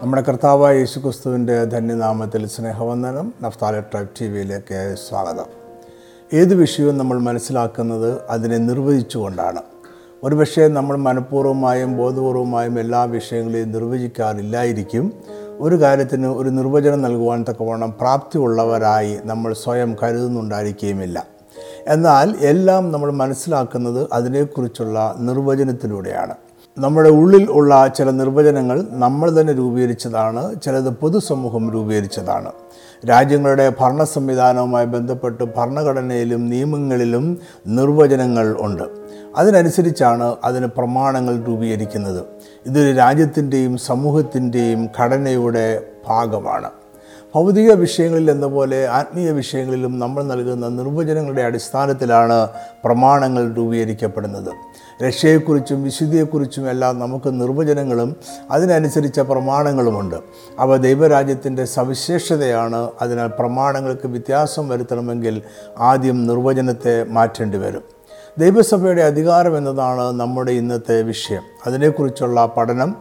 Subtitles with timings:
[0.00, 5.44] നമ്മുടെ കർത്താവായ യേശുക്രിസ്തുവിന്റെ ധന്യനാമത്തിൽ സ്നേഹവന്ദനം നഫ്താല ട്രൈബ് ടി വിയിലേക്ക് സ്വാഗതം.
[6.34, 9.62] ഏത് വിഷയവും നമ്മൾ മനസ്സിലാക്കുന്നത് അതിനെ നിർവചിച്ചുകൊണ്ടാണ്.
[10.24, 15.12] ഒരുപക്ഷെ നമ്മൾ മനഃപൂർവമായും ബോധപൂർവമായും എല്ലാ വിഷയങ്ങളെയും നിർവചിക്കാറില്ലായിരിക്കും.
[15.58, 21.26] ഒരു കാര്യത്തിന് ഒരു നിർവചനം നൽകുവാൻ തക്കവണ്ണം പ്രാപ്തിയുള്ളവരായി നമ്മൾ സ്വയം കരുതുന്നുണ്ടായിരിക്കുകയുമില്ല
[21.86, 26.34] എന്നാൽ എല്ലാം നമ്മൾ മനസ്സിലാക്കുന്നത് അതിനെക്കുറിച്ചുള്ള നിർവചനത്തിലൂടെയാണ്.
[26.82, 32.50] നമ്മുടെ ഉള്ളിൽ ഉള്ള ചില നിർവചനങ്ങൾ നമ്മൾ തന്നെ രൂപീകരിച്ചതാണ് ചിലത് പൊതുസമൂഹം രൂപീകരിച്ചതാണ്.
[33.08, 38.82] രാജ്യങ്ങളുടെ ഭരണ സംവിധാനവുമായി ബന്ധപ്പെട്ട് ഭരണഘടനയിലും നിയമങ്ങളിലും നിർവചനങ്ങൾ ഉണ്ട്.
[39.36, 42.22] അതിനനുസരിച്ചാണ് അതിന് പ്രമാണങ്ങൾ രൂപീകരിക്കുന്നത്.
[42.66, 46.70] ഇതൊരു രാജ്യത്തിന്റെയും സമൂഹത്തിന്റെയും ഘടനയുടെ ഭാഗമാണ്.
[47.34, 52.48] ഭൗതിക വിഷയങ്ങളിൽ എന്ന പോലെ ആത്മീയ വിഷയങ്ങളിലും നമ്മൾ നൽകുന്ന നിർവചനങ്ങളുടെ അടിസ്ഥാനത്തിലാണ്
[52.84, 54.52] പ്രമാണങ്ങൾ രൂപീകരിക്കപ്പെടുന്നത്.
[55.06, 58.16] രക്ഷയെക്കുറിച്ചും വിശുദ്ധിയെക്കുറിച്ചും എല്ലാം നമുക്ക് നിർവചനങ്ങളും
[58.50, 60.16] അതിനനുസരിച്ച പ്രമാണങ്ങളുമുണ്ട്.
[60.58, 62.90] അവ ദൈവരാജ്യത്തിന്റെ സവിശേഷതയാണ്.
[63.02, 65.42] അതിനാൽ പ്രമാണങ്ങൾക്ക് വ്യത്യാസം വരുത്തണമെങ്കിൽ
[65.78, 67.82] ആദ്യം നിർവചനത്തെ മാറ്റേണ്ടി വരും.
[68.38, 71.42] ദൈവസഭയുടെ അധികാരം എന്നതാണ് നമ്മുടെ ഇന്നത്തെ വിഷയം.
[71.66, 72.96] അതിനെക്കുറിച്ചുള്ള പഠനം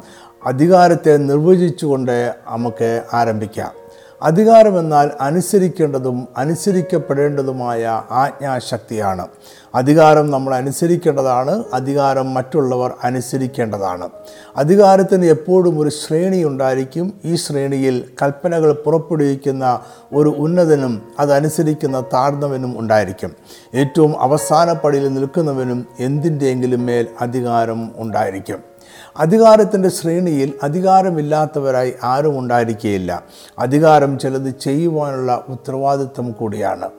[0.45, 3.88] അധികാരത്തെ നിർവചിച്ചുകൊണ്ട് നമുക്ക് ആരംഭിക്കാം.
[4.21, 9.27] അധികാരമെന്നാൽ അനുസരിക്കേണ്ടതും അനുസരിക്കപ്പെടേണ്ടതുമായ ആജ്ഞാശക്തിയാണ്.
[9.75, 14.09] അധികാരം നമ്മൾ അനുസരിക്കേണ്ടതാണ് അധികാരം മറ്റുള്ളവർ അനുസരിക്കേണ്ടതാണ്.
[14.57, 17.13] അധികാരത്തിന് എപ്പോഴും ഒരു ശ്രേണി ഉണ്ടായിരിക്കും.
[17.25, 19.79] ഈ ശ്രേണിയിൽ കൽപ്പനകൾ പുറപ്പെടുവിക്കുന്ന
[20.13, 23.31] ഒരു ഉന്നതനും അതനുസരിക്കുന്ന താഴ്ന്നവനും ഉണ്ടായിരിക്കും.
[23.75, 28.69] ഏറ്റവും അവസാന പടിയിൽ നിൽക്കുന്നവനും എന്തിന്റെയെങ്കിലും മേൽ അധികാരം ഉണ്ടായിരിക്കും.
[29.17, 33.23] അധികാരത്തിന്റെ ശ്രേണിയിൽ അധികാരമില്ലാത്തവരായി ആരും ഉണ്ടായിരിക്കുകയില്ല
[33.59, 36.89] അധികാരം ചിലത് ചെയ്യുവാനുള്ള ഉത്തരവാദിത്വം കൂടിയാണ്.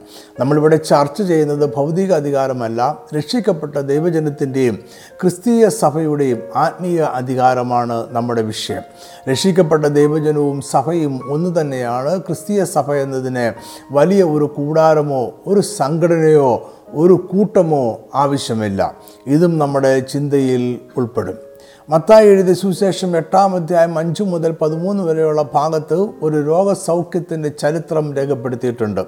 [0.40, 4.78] നമ്മളിവിടെ ചർച്ച ചെയ്യുന്നത് ഭൗതിക അധികാരമല്ല രക്ഷിക്കപ്പെട്ട ദൈവജനത്തിന്റെയും
[5.20, 8.82] ക്രിസ്തീയ സഭയുടെയും ആത്മീയ അധികാരമാണ് നമ്മുടെ വിഷയം.
[9.30, 12.20] രക്ഷിക്കപ്പെട്ട ദൈവജനവും സഭയും ഒന്ന് തന്നെയാണ്.
[12.20, 13.54] ക്രിസ്തീയ സഭ എന്നതിന്
[13.92, 18.94] വലിയ ഒരു കൂടാരമോ ഒരു സംഘടനയോ ഒരു കൂട്ടമോ ആവശ്യമില്ല.
[19.26, 21.49] ഇതും നമ്മുടെ ചിന്തയിൽ ഉൾപ്പെടും.
[21.92, 29.00] മത്തായി എഴുതിയ സുവിശേഷം എട്ടാം അധ്യായം അഞ്ചു മുതൽ പതിമൂന്ന് വരെയുള്ള ഭാഗത്ത് ഒരു രോഗസൗഖ്യത്തിന്റെ ചരിത്രം രേഖപ്പെടുത്തിയിട്ടുണ്ട്.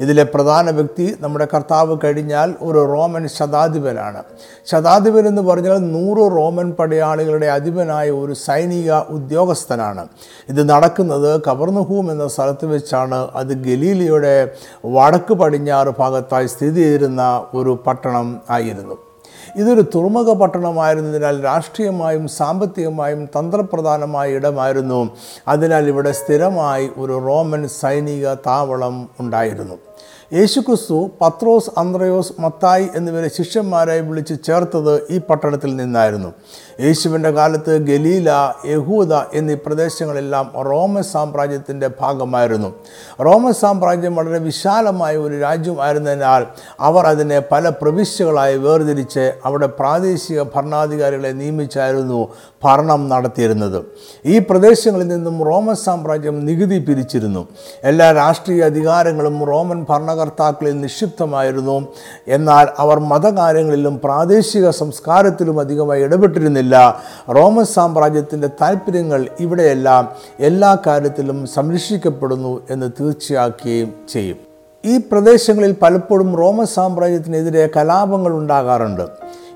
[0.00, 4.22] ഇതിലെ പ്രധാന വ്യക്തി നമ്മുടെ കർത്താവ് കഴിഞ്ഞാൽ ഒരു റോമൻ ശതാധിപനാണ്.
[4.66, 10.08] ശതാധിപൻ എന്ന് പറഞ്ഞാൽ നൂറ് റോമൻ പടയാളികളുടെ അധിപനായ ഒരു സൈനിക ഉദ്യോഗസ്ഥനാണ്.
[10.48, 13.28] ഇത് നടക്കുന്നത് കവർന്നുഹൂം എന്ന സ്ഥലത്ത് വെച്ചാണ്.
[13.34, 14.36] അത് ഗലീലിയുടെ
[14.86, 19.13] വടക്ക് പടിഞ്ഞാറ് ഭാഗത്തായി സ്ഥിതി ചെയ്തിരുന്ന ഒരു പട്ടണം ആയിരുന്നു.
[19.58, 25.00] ഇതൊരു തുറമുഖ പട്ടണമായിരുന്നതിനാൽ രാഷ്ട്രീയമായും സാമ്പത്തികമായും തന്ത്രപ്രധാനമായ ഇടമായിരുന്നു.
[25.48, 29.76] അതിനാൽ ഇവിടെ സ്ഥിരമായി ഒരു റോമൻ സൈനിക താവളം ഉണ്ടായിരുന്നു.
[30.34, 36.30] യേശുക്രിസ്തു പത്രോസ് അന്ത്രയോസ് മത്തായി എന്നിവരെ ശിഷ്യന്മാരായി വിളിച്ച് ചേർത്തത് ഈ പട്ടണത്തിൽ നിന്നായിരുന്നു.
[36.80, 42.74] യേശുവിന്റെ കാലത്ത് ഗലീല യഹൂദ എന്നീ പ്രദേശങ്ങളെല്ലാം റോമൻ സാമ്രാജ്യത്തിന്റെ ഭാഗമായിരുന്നു.
[43.20, 46.46] റോമൻ സാമ്രാജ്യം വളരെ വിശാലമായ ഒരു രാജ്യമായിരുന്നതിനാൽ
[46.80, 52.28] അവർ അതിനെ പല പ്രവിശ്യകളായി വേർതിരിച്ച് അവിടെ പ്രാദേശിക ഭരണാധികാരികളെ നിയമിച്ചായിരുന്നു
[52.64, 53.84] ഭരണം നടത്തിയിരുന്നത്.
[54.26, 57.48] ഈ പ്രദേശങ്ങളിൽ നിന്നും റോമൻ സാമ്രാജ്യം നികുതി പിരിച്ചിരുന്നു.
[57.84, 61.88] എല്ലാ രാഷ്ട്രീയ അധികാരങ്ങളും റോമൻ ഭരണകർത്താക്കളിൽ നിക്ഷിപ്തമായിരുന്നു.
[62.28, 66.63] എന്നാൽ അവർ മതകാര്യങ്ങളിലും പ്രാദേശിക സംസ്കാരത്തിലും അധികമായി ഇടപെട്ടിരുന്നില്ല.
[67.36, 74.36] റോമൻ സാമ്രാജ്യത്തിന്റെ താല്പര്യങ്ങൾ ഇവിടെയെല്ലാം എല്ലാ കാര്യത്തിലും സംരക്ഷിക്കപ്പെടുന്നു എന്ന് തീർച്ചയാക്കുകയും ചെയ്യും.
[74.84, 79.02] ഈ പ്രദേശങ്ങളിൽ പലപ്പോഴും റോമൻ സാമ്രാജ്യത്തിനെതിരെ കലാപങ്ങൾ ഉണ്ടാകാറുണ്ട്.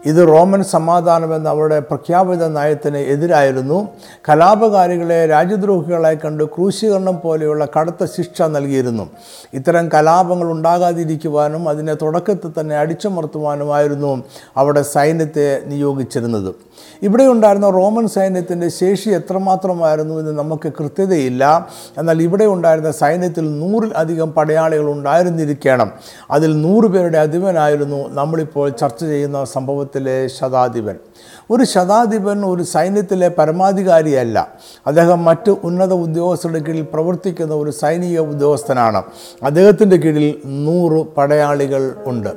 [0.07, 3.89] ഇത് റോമൻ സമാധാനം എന്ന അവരുടെ പ്രഖ്യാപിത നയത്തിന് എതിരായിരുന്നു.
[4.29, 9.11] കലാപകാരികളെ രാജ്യദ്രോഹികളായി കണ്ട് ക്രൂശീകരണം പോലെയുള്ള കടുത്ത ശിക്ഷ നൽകിയിരുന്നു.
[9.55, 14.25] ഇത്തരം കലാപങ്ങൾ ഉണ്ടാകാതിരിക്കുവാനും അതിനെ തുടക്കത്തിൽ തന്നെ അടിച്ചമർത്തുവാനുമായിരുന്നു
[14.57, 16.55] അവിടെ സൈന്യത്തെ നിയോഗിച്ചിരുന്നത്.
[17.03, 21.69] ഇവിടെ ഉണ്ടായിരുന്ന റോമൻ സൈന്യത്തിന്റെ ശേഷി എത്രമാത്രമായിരുന്നു എന്ന് നമുക്ക് കൃത്യതയില്ല.
[21.99, 25.91] എന്നാൽ ഇവിടെ ഉണ്ടായിരുന്ന സൈന്യത്തിൽ നൂറിൽ അധികം പടയാളികൾ ഉണ്ടായിരുന്നിരിക്കണം.
[26.31, 28.09] അതിൽ നൂറ് പേരുടെ അധിപനായിരുന്നു.
[28.09, 29.45] നമ്മളിപ്പോൾ ചർച്ച ചെയ്യുന്ന
[29.89, 30.97] സംഭവത്തിലെ ശതാധിപൻ.
[31.51, 34.49] ഒരു ശതാധിപൻ ഒരു സൈന്യത്തിലെ പരമാധികാരിയല്ല.
[34.87, 39.03] അദ്ദേഹം മറ്റ് ഉന്നത ഉദ്യോഗസ്ഥരുടെ കീഴിൽ പ്രവർത്തിക്കുന്ന ഒരു സൈനിക ഉദ്യോഗസ്ഥനാണ്.
[39.43, 42.29] അദ്ദേഹത്തിന്റെ കീഴിൽ നൂറ് പടയാളികൾ ഉണ്ട്.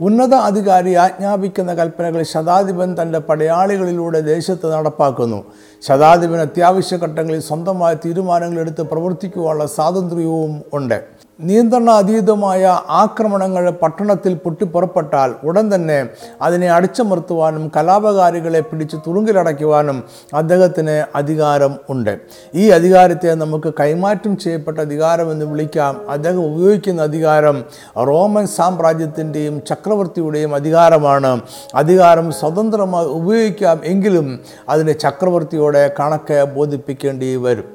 [0.00, 5.44] ഉന്നത അധികാരി ആജ്ഞാപിക്കുന്ന കൽപ്പനകൾ ശതാധിപൻ തന്റെ പടയാളികളിലൂടെ ദേശത്ത് നടപ്പാക്കുന്നു.
[5.82, 11.13] ശതാധിപൻ അത്യാവശ്യ ഘട്ടങ്ങളിൽ സ്വന്തമായ തീരുമാനങ്ങൾ എടുത്ത് പ്രവർത്തിക്കുവാനുള്ള സ്വാതന്ത്ര്യവും ഉണ്ട്.
[11.40, 16.06] നിയന്ത്രണ അതീതമായ ആക്രമണങ്ങൾ പട്ടണത്തിൽ പൊട്ടിപ്പുറപ്പെട്ടാൽ ഉടൻ തന്നെ
[16.42, 20.04] അതിനെ അടിച്ചമർത്തുവാനും കലാപകാരികളെ പിടിച്ച് തുറുങ്കിലടയ്ക്കുവാനും
[20.34, 22.18] അദ്ദേഹത്തിന് അധികാരം ഉണ്ട്.
[22.54, 26.10] ഈ അധികാരത്തെ നമുക്ക് കൈമാറ്റം ചെയ്യപ്പെട്ട അധികാരം എന്ന് വിളിക്കാം.
[26.10, 27.64] അദ്ദേഹം ഉപയോഗിക്കുന്ന അധികാരം
[27.96, 31.40] റോമൻ സാമ്രാജ്യത്തിന്റെയും ചക്രവർത്തിയുടെയും അധികാരമാണ്.
[31.74, 37.73] അധികാരം സ്വതന്ത്രമായി ഉപയോഗിക്കാം എങ്കിലും അതിനെ ചക്രവർത്തിയോടെ കണക്ക് ബോധിപ്പിക്കേണ്ടി വരും.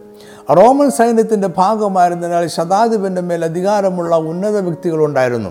[0.51, 5.49] റോമൻ സൈന്യത്തിന്റെ ഭാഗമായിരുന്നതിനാൽ ശതാധിപന്റെ മേൽ അധികാരമുള്ള ഉന്നത വ്യക്തികളുണ്ടായിരുന്നു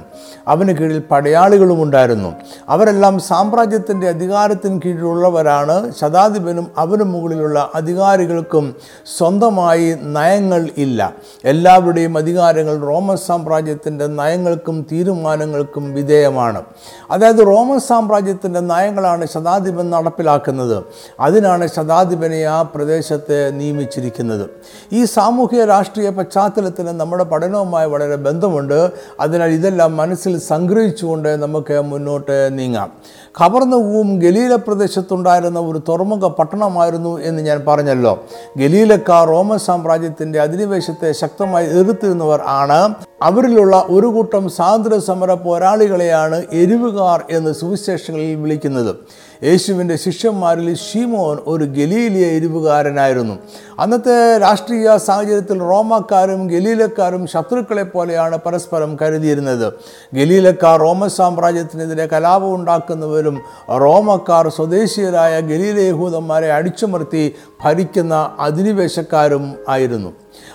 [0.49, 2.33] അവന് കീഴിൽ പടയാളികളും ഉണ്ടായിരുന്നു.
[2.69, 5.93] അവരെല്ലാം സാമ്രാജ്യത്തിന്റെ അധികാരത്തിന് കീഴിലുള്ളവരാണ്.
[6.01, 8.75] ശതാധിപനും അവന് മുകളിലുള്ള അധികാരികൾക്കും
[9.19, 11.13] സ്വന്തമായി നയങ്ങൾ ഇല്ല.
[11.45, 16.63] എല്ലാവരുടെയും അധികാരങ്ങൾ റോമൻ സാമ്രാജ്യത്തിന്റെ നയങ്ങൾക്കും തീരുമാനങ്ങൾക്കും വിധേയമാണ്.
[17.11, 20.85] അതായത് റോമൻ സാമ്രാജ്യത്തിന്റെ നയങ്ങളാണ് ശതാധിപൻ നടപ്പിലാക്കുന്നത്.
[21.21, 24.51] അതിനാണ് ശതാധിപനെ ആ പ്രദേശത്തെ നിയമിച്ചിരിക്കുന്നത്.
[24.93, 28.91] ഈ സാമൂഹിക രാഷ്ട്രീയ പശ്ചാത്തലത്തിന് നമ്മുടെ പഠനവുമായി വളരെ ബന്ധമുണ്ട്.
[29.21, 32.93] അതിനാൽ ഇതെല്ലാം മനസ്സിൽ സംഗ്രഹിച്ചുകൊണ്ട് നമുക്ക് മുന്നോട്ട് നീങ്ങാം.
[33.41, 38.25] ഖബർനവും ഗലീല പ്രദേശത്തുണ്ടായിരുന്ന ഒരു തുറമുഖ പട്ടണമായിരുന്നു എന്ന് ഞാൻ പറഞ്ഞല്ലോ.
[38.57, 42.95] ഗലീലക്കാർ റോമൻ സാമ്രാജ്യത്തിന്റെ അധിനിവേശത്തെ ശക്തമായി എതിർത്തിരുന്നവർ ആണ്.
[43.23, 48.97] അവരിലുള്ള ഒരു കൂട്ടം സ്വാതന്ത്ര്യ സമര പോരാളികളെയാണ് എരിവുകാർ എന്ന് സുവിശേഷങ്ങളിൽ വിളിക്കുന്നത്.
[49.45, 53.35] യേശുവിന്റെ ശിഷ്യന്മാരിൽ ഷീമോൻ ഒരു ഗലീലിയ ഇരുവുകാരനായിരുന്നു
[53.79, 59.73] അന്നത്തെ രാഷ്ട്രീയ സാഹചര്യത്തിൽ റോമക്കാരും ഗലീലക്കാരും ശത്രുക്കളെ പോലെയാണ് പരസ്പരം കരുതിയിരുന്നത്.
[60.15, 63.37] ഗലീലക്കാർ റോമൻ സാമ്രാജ്യത്തിനെതിരെ കലാപം ഉണ്ടാക്കുന്നവരും
[63.85, 67.35] റോമക്കാർ സ്വദേശീയരായ ഗലീല യഹൂദന്മാരെ അടിച്ചമർത്തി
[67.65, 70.13] ഭരിക്കുന്ന അധിനിവേശക്കാരും ആയിരുന്നു.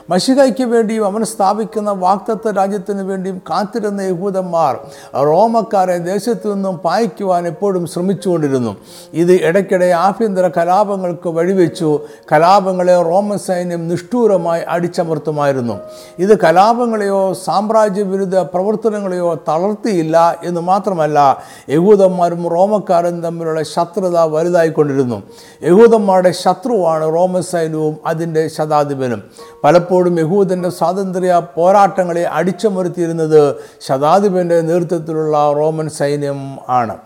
[0.09, 4.77] മഷികയ്ക്ക് വേണ്ടിയും അവൻ സ്ഥാപിക്കുന്ന വാക്തത്വ രാജ്യത്തിന് വേണ്ടിയും കാത്തിരുന്ന യഹൂദന്മാർ
[5.15, 8.75] റോമക്കാരെ ദേശത്തു നിന്നും പായിക്കുവാൻ എപ്പോഴും ശ്രമിച്ചുകൊണ്ടിരുന്നു.
[9.13, 11.99] ഇത് ഇടയ്ക്കിടെ ആഭ്യന്തര കലാപങ്ങൾക്ക് വഴിവെച്ചു.
[12.31, 15.79] കലാപങ്ങളെ റോമൻ സൈന്യം നിഷ്ഠൂരമായി അടിച്ചമർത്തുമായിരുന്നു.
[16.19, 25.23] ഇത് കലാപങ്ങളെയോ സാമ്രാജ്യവിരുദ്ധ പ്രവർത്തനങ്ങളെയോ തളർത്തിയില്ല എന്ന് മാത്രമല്ല യഹൂദന്മാരും റോമക്കാരും തമ്മിലുള്ള ശത്രുത വലുതായിക്കൊണ്ടിരുന്നു.
[25.63, 29.23] യഹൂദന്മാരുടെ ശത്രുവാണ് റോമൻ സൈന്യവും അതിന്റെ ശതാധിപനും.
[29.63, 36.97] പലപ്പോഴും യഹൂദന്റെ സ്വാതന്ത്ര്യ പോരാട്ടങ്ങളെ അടിച്ചമർത്തിയിരുന്നത് ശതാധിപന്റെ നേതൃത്വത്തിലുള്ള റോമൻ സൈന്യം ആണ്.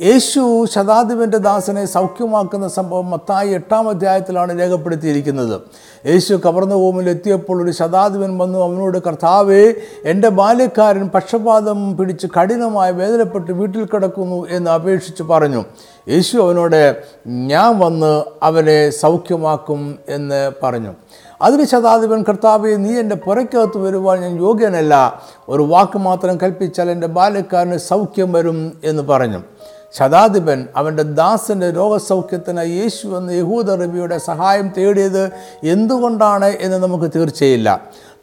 [0.00, 5.60] യേശു ശതാധിപന്റെ ദാസനെ സൗഖ്യമാക്കുന്ന സംഭവം മത്തായി എട്ടാം അധ്യായത്തിലാണ് രേഖപ്പെടുത്തിയിരിക്കുന്നത്.
[6.06, 13.84] യേശു കവർന്നഭൂമിൽ എത്തിയപ്പോൾ ഒരു ശതാധിപൻ വന്നു അവനോട് കർത്താവേ എന്റെ ബാല്യക്കാരൻ പക്ഷപാതം പിടിച്ച് കഠിനമായി വേദനപ്പെട്ട് വീട്ടിൽ
[13.84, 15.64] കിടക്കുന്നു എന്ന് അപേക്ഷിച്ച് പറഞ്ഞു.
[16.08, 16.96] യേശു അവനോട്
[17.26, 20.94] ഞാൻ വന്ന് അവനെ സൗഖ്യമാക്കും എന്ന് പറഞ്ഞു.
[21.42, 25.22] അതിന് ശതാധിപൻ കർത്താവെ നീ എന്റെ പുറയ്ക്കകത്ത് വരുവാൻ ഞാൻ യോഗ്യനല്ല.
[25.48, 29.40] ഒരു വാക്ക് മാത്രം കൽപ്പിച്ചാൽ എന്റെ ബാലക്കാരന് സൗഖ്യം വരും എന്ന് പറഞ്ഞു.
[29.98, 35.24] ശതാധിപൻ അവന്റെ ദാസന്റെ രോഗസൗഖ്യത്തിനായി യേശു എന്ന യഹൂദ റബിയുടെ സഹായം തേടിയത്
[35.64, 37.68] എന്തുകൊണ്ടാണ് എന്ന് നമുക്ക് തീർച്ചയില്ല.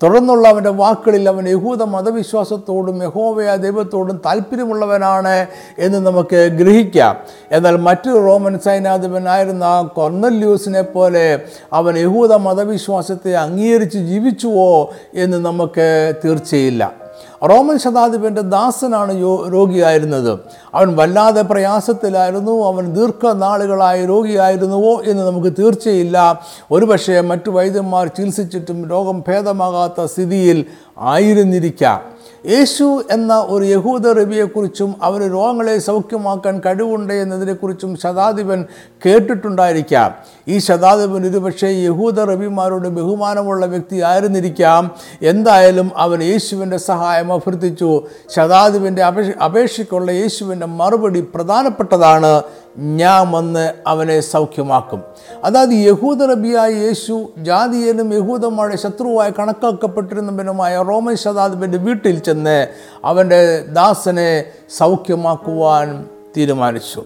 [0.03, 5.47] തുടർന്നുള്ള അവന്റെ വാക്കുകളിൽ അവൻ യഹൂദ മതവിശ്വാസത്തോടും യഹോവയ ദൈവത്തോടും താല്പര്യമുള്ളവനാണ്
[5.79, 7.17] എന്ന് നമുക്ക് ഗ്രഹിക്കാം.
[7.51, 11.41] എന്നാൽ മറ്റു റോമൻ സൈനാധിപനായിരുന്ന കൊർന്നല്യൂസിനെ പോലെ
[11.73, 17.08] അവൻ യഹൂദ മതവിശ്വാസത്തെ അംഗീകരിച്ച് ജീവിച്ചുവോ എന്ന് നമുക്ക് തീർച്ചയില്ല.
[17.43, 20.39] റോമൻ ശതാധിപന്റെ ദാസനാണ് യോ രോഗിയായിരുന്നത്.
[20.73, 22.67] അവൻ വല്ലാതെ പ്രയാസത്തിലായിരുന്നു.
[22.67, 26.41] അവൻ ദീർഘനാളുകളായി രോഗിയായിരുന്നുവോ എന്ന് നമുക്ക് തീർച്ചയില്ല.
[26.71, 30.65] ഒരുപക്ഷേ മറ്റു വൈദ്യന്മാർ ചികിത്സിച്ചിട്ടും രോഗം ഭേദമാകാത്ത സ്ഥിതിയിൽ
[30.99, 32.18] ആയിരുന്നിരിക്കാം.
[32.45, 38.65] യേശു എന്ന ഒരു യഹൂദ റബിയെക്കുറിച്ചും അവരെ രോഗങ്ങളെ സൗഖ്യമാക്കാൻ കഴിവുണ്ട് എന്നതിനെക്കുറിച്ചും ശതാധിപൻ
[39.05, 40.15] കേട്ടിട്ടുണ്ടായിരിക്കാം.
[40.47, 44.91] ഈ ശതാധിപൻ ഒരുപക്ഷെ യഹൂദ റബിമാരോട് ബഹുമാനമുള്ള വ്യക്തി ആയിരുന്നിരിക്കാം
[45.21, 48.03] എന്തായാലും അവൻ യേശുവിന്റെ സഹായം അഭ്യർത്ഥിച്ചു.
[48.35, 52.41] ശതാധിപന്റെ അപേക്ഷ അപേക്ഷയ്ക്കുള്ള യേശുവിന്റെ മറുപടി പ്രധാനപ്പെട്ടതാണ്.
[52.77, 55.03] ഞാൻ വന്ന് അവനെ സൗഖ്യമാക്കും.
[55.43, 62.67] അതായത് യഹൂദ റബിയായ യേശു ജാതിയനും യഹൂദന്മാരുടെ ശത്രുവായി കണക്കാക്കപ്പെട്ടിരുന്നവനുമായ റോമൻ ശതാധിപന്റെ വീട്ടിൽ ചെന്ന്
[63.05, 64.43] അവന്റെ ദാസനെ
[64.77, 66.05] സൗഖ്യമാക്കുവാൻ
[66.37, 67.03] തീരുമാനിച്ചു.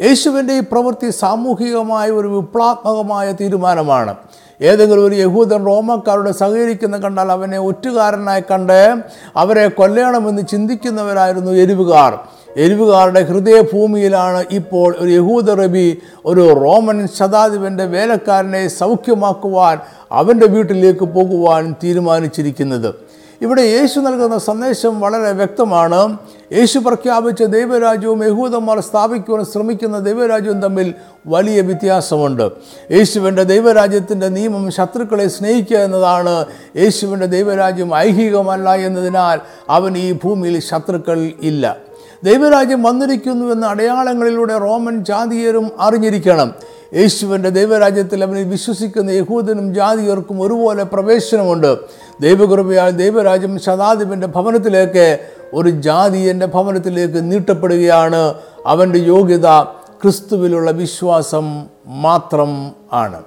[0.00, 4.14] യേശുവിന്റെ ഈ പ്രവൃത്തി സാമൂഹികമായ ഒരു വിപ്ലവാത്മകമായ തീരുമാനമാണ്.
[4.62, 8.96] ഏതെങ്കിലും ഒരു യഹൂദൻ റോമക്കാരോട് സഹകരിക്കുന്ന കണ്ടാൽ അവനെ ഒറ്റുകാരനായി കണ്ട്
[9.36, 12.37] അവരെ കൊല്ലണമെന്ന് ചിന്തിക്കുന്നവരായിരുന്നു എരിവുകാർ.
[12.56, 19.78] എരിവുകാരുടെ ഹൃദയഭൂമിയിലാണ് ഇപ്പോൾ ഒരു യഹൂദ റബി ഒരു റോമൻ ശതാധിപന്റെ വേലക്കാരനെ സൗഖ്യമാക്കുവാൻ
[20.12, 22.94] അവന്റെ വീട്ടിലേക്ക് പോകുവാൻ തീരുമാനിച്ചിരിക്കുന്നത്.
[23.42, 26.18] ഇവിടെ യേശു നൽകുന്ന സന്ദേശം വളരെ വ്യക്തമാണ്.
[26.52, 30.94] യേശു പ്രഖ്യാപിച്ച ദൈവരാജ്യവും യഹൂദന്മാർ സ്ഥാപിക്കുവാൻ ശ്രമിക്കുന്ന ദൈവരാജ്യവും തമ്മിൽ
[31.26, 32.50] വലിയ വ്യത്യാസമുണ്ട്.
[32.90, 36.44] യേശുവിന്റെ ദൈവരാജ്യത്തിന്റെ നിയമം ശത്രുക്കളെ സ്നേഹിക്കുക എന്നതാണ്
[36.76, 39.40] യേശുവിന്റെ ദൈവരാജ്യം ഐഹികമല്ല എന്നതിനാൽ
[39.70, 41.87] അവൻ ഈ ഭൂമിയിൽ ശത്രുക്കൾ ഇല്ല.
[42.24, 46.54] ദൈവരാജ്യം വന്നിരിക്കുന്നു എന്ന അടയാളങ്ങളിലൂടെ റോമൻ ജാതീയരും അറിഞ്ഞിരിക്കണം.
[46.94, 51.76] യേശുവിന്റെ ദൈവരാജ്യത്തിൽ അവനെ വിശ്വസിക്കുന്ന യഹൂദനും ജാതിയർക്കും ഒരുപോലെ പ്രവേശനമുണ്ട്.
[52.20, 55.18] ദൈവകൃപയാൽ ദൈവരാജ്യം ശതാധിപന്റെ ഭവനത്തിലേക്ക്
[55.54, 58.34] ഒരു ജാതിയന്റെ ഭവനത്തിലേക്ക് നീട്ടപ്പെടുകയാണ്.
[58.66, 59.46] അവന്റെ യോഗ്യത
[60.02, 63.22] ക്രിസ്തുവിലുള്ള വിശ്വാസം മാത്രം ആണ്.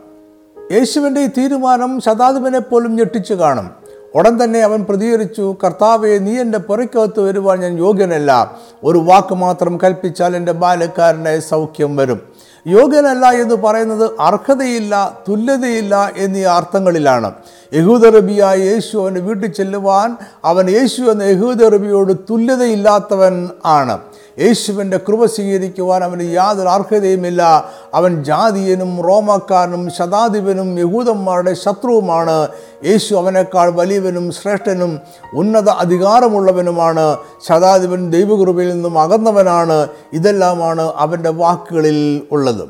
[0.71, 3.80] യേശുവിന്റെ ഈ തീരുമാനം ശതാധിപനെ പോലും ഞെട്ടിച്ചു കാണും.
[4.15, 8.57] ഉടൻ തന്നെ അവൻ പ്രതികരിച്ചു കർത്താവെ നീ എന്റെ പുറയ്ക്കകത്ത് വരുവാൻ ഞാൻ യോഗ്യനല്ല.
[8.83, 12.21] ഒരു വാക്ക് മാത്രം കൽപ്പിച്ചാൽ എന്റെ ബാലക്കാരന്റെ സൗഖ്യം വരും.
[12.67, 17.33] യോഗ്യനല്ല എന്ന് പറയുന്നത് അർഹതയില്ല തുല്യതയില്ല എന്നീ അർത്ഥങ്ങളിലാണ്.
[17.73, 23.97] യഹൂദറബിയായ യേശു അവന്റെ വീട്ടിൽ ചെല്ലുവാൻ അവൻ യേശു എന്ന യഹൂദറബിയോട് തുല്യതയില്ലാത്തവൻ ആണ്.
[24.39, 27.71] യേശുവിന്റെ കൃപ സ്വീകരിക്കുവാൻ അവന് യാതൊരു അർഹതയുമില്ല.
[27.93, 32.47] അവൻ ജാതിയനും റോമക്കാരനും ശതാധിപനും യഹൂദന്മാരുടെ ശത്രുവുമാണ്.
[32.85, 34.99] യേശു അവനേക്കാൾ വലിയവനും ശ്രേഷ്ഠനും
[35.35, 37.17] ഉന്നത അധികാരമുള്ളവനുമാണ്.
[37.47, 39.87] ശതാധിപൻ ദൈവകൃപയിൽ നിന്നും അകന്നവനാണ്.
[40.13, 42.69] ഇതെല്ലാമാണ് അവന്റെ വാക്കുകളിൽ ഉള്ളത്.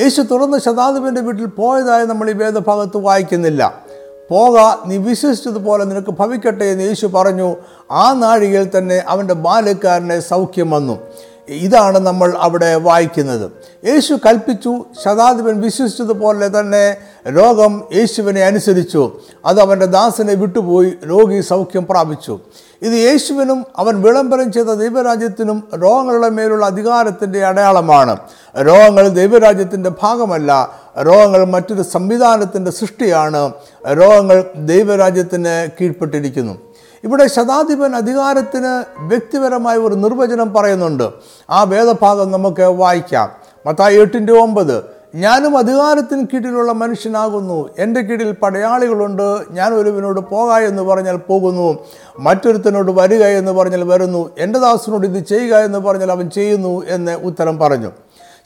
[0.00, 3.91] യേശു തുറന്ന് ശതാധിപന്റെ വീട്ടിൽ പോയതായി നമ്മൾ ഈ വേദഭാഗത്ത് വായിക്കുന്നില്ല.
[4.30, 7.56] പോക നീ വിശ്വസിച്ചതുപോലെ നിനക്ക് ഭവിക്കട്ടെ എന്ന് യേശു പറഞ്ഞു.
[7.90, 10.98] ആ നാഴികയിൽ തന്നെ അവന്റെ ബാലക്കാരനെ സൗഖ്യം വന്നു.
[11.48, 13.50] ഇതാണ് നമ്മൾ അവിടെ വായിക്കുന്നത്.
[13.86, 16.96] യേശു കൽപ്പിച്ചു ശതാധിപൻ വിശ്വസിച്ചതുപോലെ തന്നെ
[17.28, 19.20] രോഗം യേശുവിനെ അനുസരിച്ചു.
[19.46, 22.40] അത് അവന്റെ ദാസനെ വിട്ടുപോയി രോഗി സൗഖ്യം പ്രാപിച്ചു.
[22.82, 28.16] ഇത് യേശുവിനും അവൻ വിളംബരം ചെയ്ത ദൈവരാജ്യത്തിനും രോഗങ്ങളുടെ മേലുള്ള അധികാരത്തിന്റെ അടയാളമാണ്.
[28.60, 33.52] രോഗങ്ങൾ ദൈവരാജ്യത്തിന്റെ ഭാഗമല്ല രോഗങ്ങൾ മറ്റൊരു സംവിധാനത്തിന്റെ സൃഷ്ടിയാണ്.
[33.92, 36.58] രോഗങ്ങൾ ദൈവരാജ്യത്തിന് കീഴ്പ്പെട്ടിരിക്കുന്നു.
[37.04, 41.10] ഇവിടെ ശതാധിപൻ അധികാരത്തിന് വ്യക്തിപരമായ ഒരു നിർവചനം പറയുന്നുണ്ട്.
[41.50, 43.30] ആ വേദഭാഗം നമുക്ക് വായിക്കാം.
[43.66, 44.84] മത്തായി എട്ടിന്റെ ഒമ്പത്
[45.14, 47.68] ഞാനും അധികാരത്തിന് കീഴിലുള്ള മനുഷ്യനാകുന്നു.
[47.78, 49.40] എന്റെ കീഴിൽ പടയാളികളുണ്ട്.
[49.50, 51.78] ഞാൻ ഒരുവനോട് പോക എന്ന് പറഞ്ഞാൽ പോകുന്നു.
[52.18, 54.30] മറ്റൊരുത്തനോട് വരിക എന്ന് പറഞ്ഞാൽ വരുന്നു.
[54.38, 57.90] എന്റെ ദാസനോട് ഇത് ചെയ്യുക എന്ന് പറഞ്ഞാൽ അവൻ ചെയ്യുന്നു എന്ന് ഉത്തരം പറഞ്ഞു.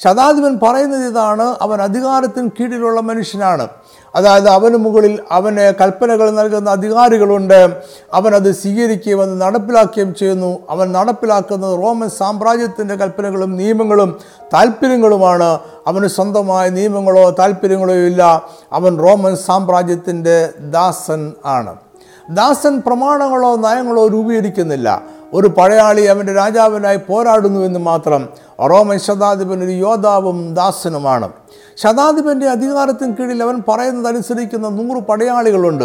[0.04, 3.68] ശതാധിപൻ പറയുന്നത് ഇതാണ് അവൻ അധികാരത്തിന് കീഴിലുള്ള മനുഷ്യനാണ്.
[4.14, 7.82] അതായത് അവന് മുകളിൽ അവന് കൽപ്പനകൾ നൽകുന്ന അധികാരികളുണ്ട്.
[8.14, 10.58] അവനത് സ്വീകരിക്കുകയും അത് നടപ്പിലാക്കുകയും ചെയ്യുന്നു.
[10.70, 14.20] അവൻ നടപ്പിലാക്കുന്നത് റോമൻ സാമ്രാജ്യത്തിന്റെ കൽപ്പനകളും നിയമങ്ങളും
[14.54, 18.42] താല്പര്യങ്ങളുമാണ് അവന് സ്വന്തമായ നിയമങ്ങളോ താല്പര്യങ്ങളോ ഇല്ല.
[18.72, 21.76] അവൻ റോമൻ സാമ്രാജ്യത്തിന്റെ ദാസൻ ആണ്.
[22.30, 25.02] ദാസൻ പ്രമാണങ്ങളോ നയങ്ങളോ രൂപീകരിക്കുന്നില്ല.
[25.34, 28.28] ഒരു പടയാളി അവന്റെ രാജാവിനായി പോരാടുന്നു എന്ന് മാത്രം.
[28.70, 31.28] റോമൻ ശതാധിപൻ ഒരു യോദ്ധാവും ദാസനുമാണ്.
[31.76, 35.84] ശതാധിപന്റെ അധികാരത്തിന് കീഴിൽ അവൻ പറയുന്നതനുസരിക്കുന്ന നൂറ് പടയാളികളുണ്ട്.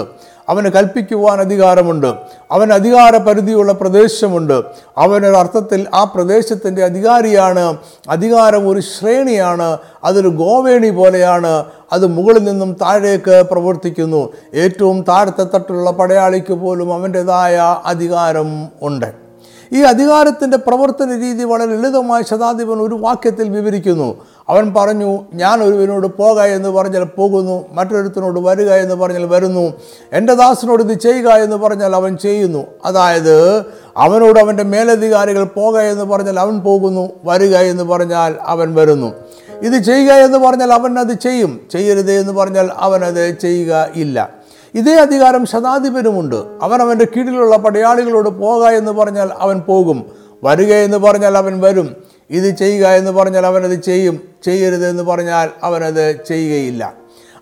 [0.49, 2.13] അവന് കൽപ്പിക്കുവാൻ അധികാരമുണ്ട്.
[2.51, 4.61] അവൻ അധികാര പരിധിയുള്ള പ്രദേശമുണ്ട്.
[4.97, 7.77] അവനൊരർത്ഥത്തിൽ ആ പ്രദേശത്തിന്റെ അധികാരിയാണ്.
[8.09, 9.77] അധികാരം ഒരു ശ്രേണിയാണ്.
[10.03, 11.65] അതൊരു ഗോവേണി പോലെയാണ്.
[11.93, 14.33] അത് മുകളിൽ നിന്നും താഴേക്ക് പ്രവർത്തിക്കുന്നു.
[14.53, 19.30] ഏറ്റവും താഴത്തെ തട്ടുള്ള പടയാളിക്ക് പോലും അവന്റെതായ അധികാരം ഉണ്ട്.
[19.73, 24.21] ഈ അധികാരത്തിന്റെ പ്രവർത്തന രീതി വളരെ ലളിതമായി ശതാധിപൻ ഒരു വാക്യത്തിൽ വിവരിക്കുന്നു.
[24.49, 29.73] അവൻ പറഞ്ഞു ഞാൻ ഒരുവനോട് പോക എന്ന് പറഞ്ഞാൽ പോകുന്നു മറ്റൊരുത്തനോട് വരിക എന്ന് പറഞ്ഞാൽ വരുന്നു
[30.13, 32.65] എന്റെ ദാസനോട് ഇത് ചെയ്യുക എന്ന് പറഞ്ഞാൽ അവൻ ചെയ്യുന്നു.
[32.85, 33.59] അതായത്
[33.97, 39.13] അവനോട് അവന്റെ മേലധികാരികൾ പോക എന്ന് പറഞ്ഞാൽ അവൻ പോകുന്നു വരിക എന്ന് പറഞ്ഞാൽ അവൻ വരുന്നു.
[39.61, 44.40] ഇത് ചെയ്യുക എന്ന് പറഞ്ഞാൽ അവൻ അത് ചെയ്യും ചെയ്യരുത് എന്ന് പറഞ്ഞാൽ അവനത് ചെയ്യുക ഇല്ല.
[44.75, 50.05] ഇതേ അധികാരം ശതാധിപനുമുണ്ട് അവൻ അവന്റെ കീഴിലുള്ള പടയാളികളോട് പോക എന്ന് പറഞ്ഞാൽ അവൻ പോകും.
[50.43, 51.95] വരിക എന്ന് പറഞ്ഞാൽ അവൻ വരും.
[52.29, 54.21] ഇത് ചെയ്യുക എന്ന് പറഞ്ഞാൽ അവനത് ചെയ്യും.
[54.43, 56.93] ചെയ്യരുത് എന്ന് പറഞ്ഞാൽ അവനത് ചെയ്യുകയില്ല.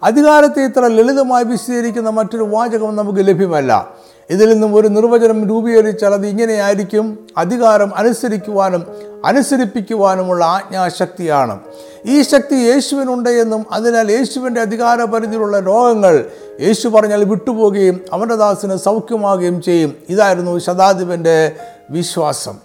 [0.04, 3.88] അധികാരത്തെ ഇത്ര ലളിതമായി വിശദീകരിക്കുന്ന മറ്റൊരു വാചകം നമുക്ക് ലഭ്യമല്ല.
[4.30, 7.28] ഇതിൽ നിന്നും ഒരു നിർവചനം രൂപീകരിച്ചാൽ അത് ഇങ്ങനെയായിരിക്കും.
[7.38, 8.84] അധികാരം അനുസരിക്കുവാനും
[9.26, 11.60] അനുസരിപ്പിക്കുവാനുമുള്ള ആജ്ഞാശക്തിയാണ്.
[12.06, 16.26] ഈ ശക്തി യേശുവിനുണ്ട് എന്നും അതിനാൽ യേശുവിന്റെ അധികാര പരിധിയിലുള്ള രോഗങ്ങൾ
[16.62, 19.96] യേശു പറഞ്ഞാൽ വിട്ടുപോകുകയും അവന്റെ ദാസിന് സൗഖ്യമാകുകയും ചെയ്യും.
[20.10, 21.56] ഇതായിരുന്നു ശതാധിപന്റെ
[21.92, 22.58] വിശ്വാസം.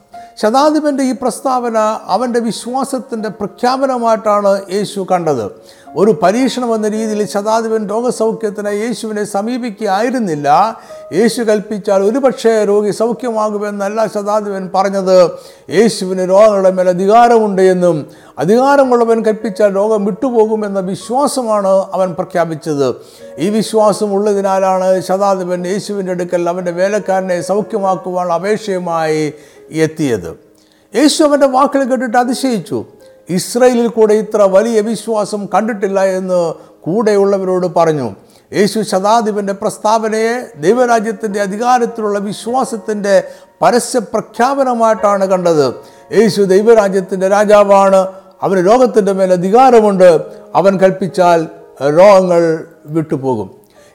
[0.42, 5.50] ശതാധിപന്റെ ഈ പ്രസ്താവന അവന്റെ വിശ്വാസത്തിന്റെ പ്രഖ്യാപനമായിട്ടാണ് യേശു കണ്ടത്.
[5.96, 10.78] ഒരു പരീക്ഷണം എന്ന രീതിയിൽ ശതാധിപൻ രോഗസൗഖ്യത്തിന് യേശുവിനെ സമീപിക്കുകയായിരുന്നില്ല.
[11.12, 15.30] യേശു കൽപ്പിച്ചാൽ ഒരുപക്ഷെ രോഗി സൗഖ്യമാകുമെന്നല്ല ശതാധിപൻ പറഞ്ഞത്.
[15.70, 22.94] യേശുവിന് രോഗങ്ങളുടെ മേൽ അധികാരമുണ്ട് എന്നും അധികാരമുള്ളവൻ കൽപ്പിച്ചാൽ രോഗം വിട്ടുപോകുമെന്ന വിശ്വാസമാണ് അവൻ പ്രഖ്യാപിച്ചത്.
[23.38, 29.32] ഈ വിശ്വാസം ഉള്ളതിനാലാണ് ശതാധിപൻ യേശുവിന്റെ അടുക്കൽ അവന്റെ വേലക്കാരനെ സൗഖ്യമാക്കുവാനുള്ള അപേക്ഷയുമായി
[29.70, 30.38] എത്തിയത്.
[30.96, 32.84] യേശു അവന്റെ വാക്കുകൾ കേട്ടിട്ട് അതിശയിച്ചു.
[33.30, 38.14] ഇസ്രയേലിൽ കൂടെ ഇത്ര വലിയ വിശ്വാസം കണ്ടിട്ടില്ല എന്ന് കൂടെയുള്ളവരോട് പറഞ്ഞു.
[38.52, 43.24] യേശു ശതാധിപന്റെ പ്രസ്താവനയെ ദൈവരാജ്യത്തിന്റെ അധികാരത്തിലുള്ള വിശ്വാസത്തിന്റെ
[43.62, 45.74] പരസ്യ പ്രഖ്യാപനമായിട്ടാണ് കണ്ടത്.
[46.12, 48.08] യേശു ദൈവരാജ്യത്തിന്റെ രാജാവാണ്.
[48.42, 50.20] അവന് രോഗത്തിന്റെ മേൽ അധികാരമുണ്ട്.
[50.54, 51.46] അവൻ കൽപ്പിച്ചാൽ
[51.82, 53.50] രോഗങ്ങൾ വിട്ടുപോകും.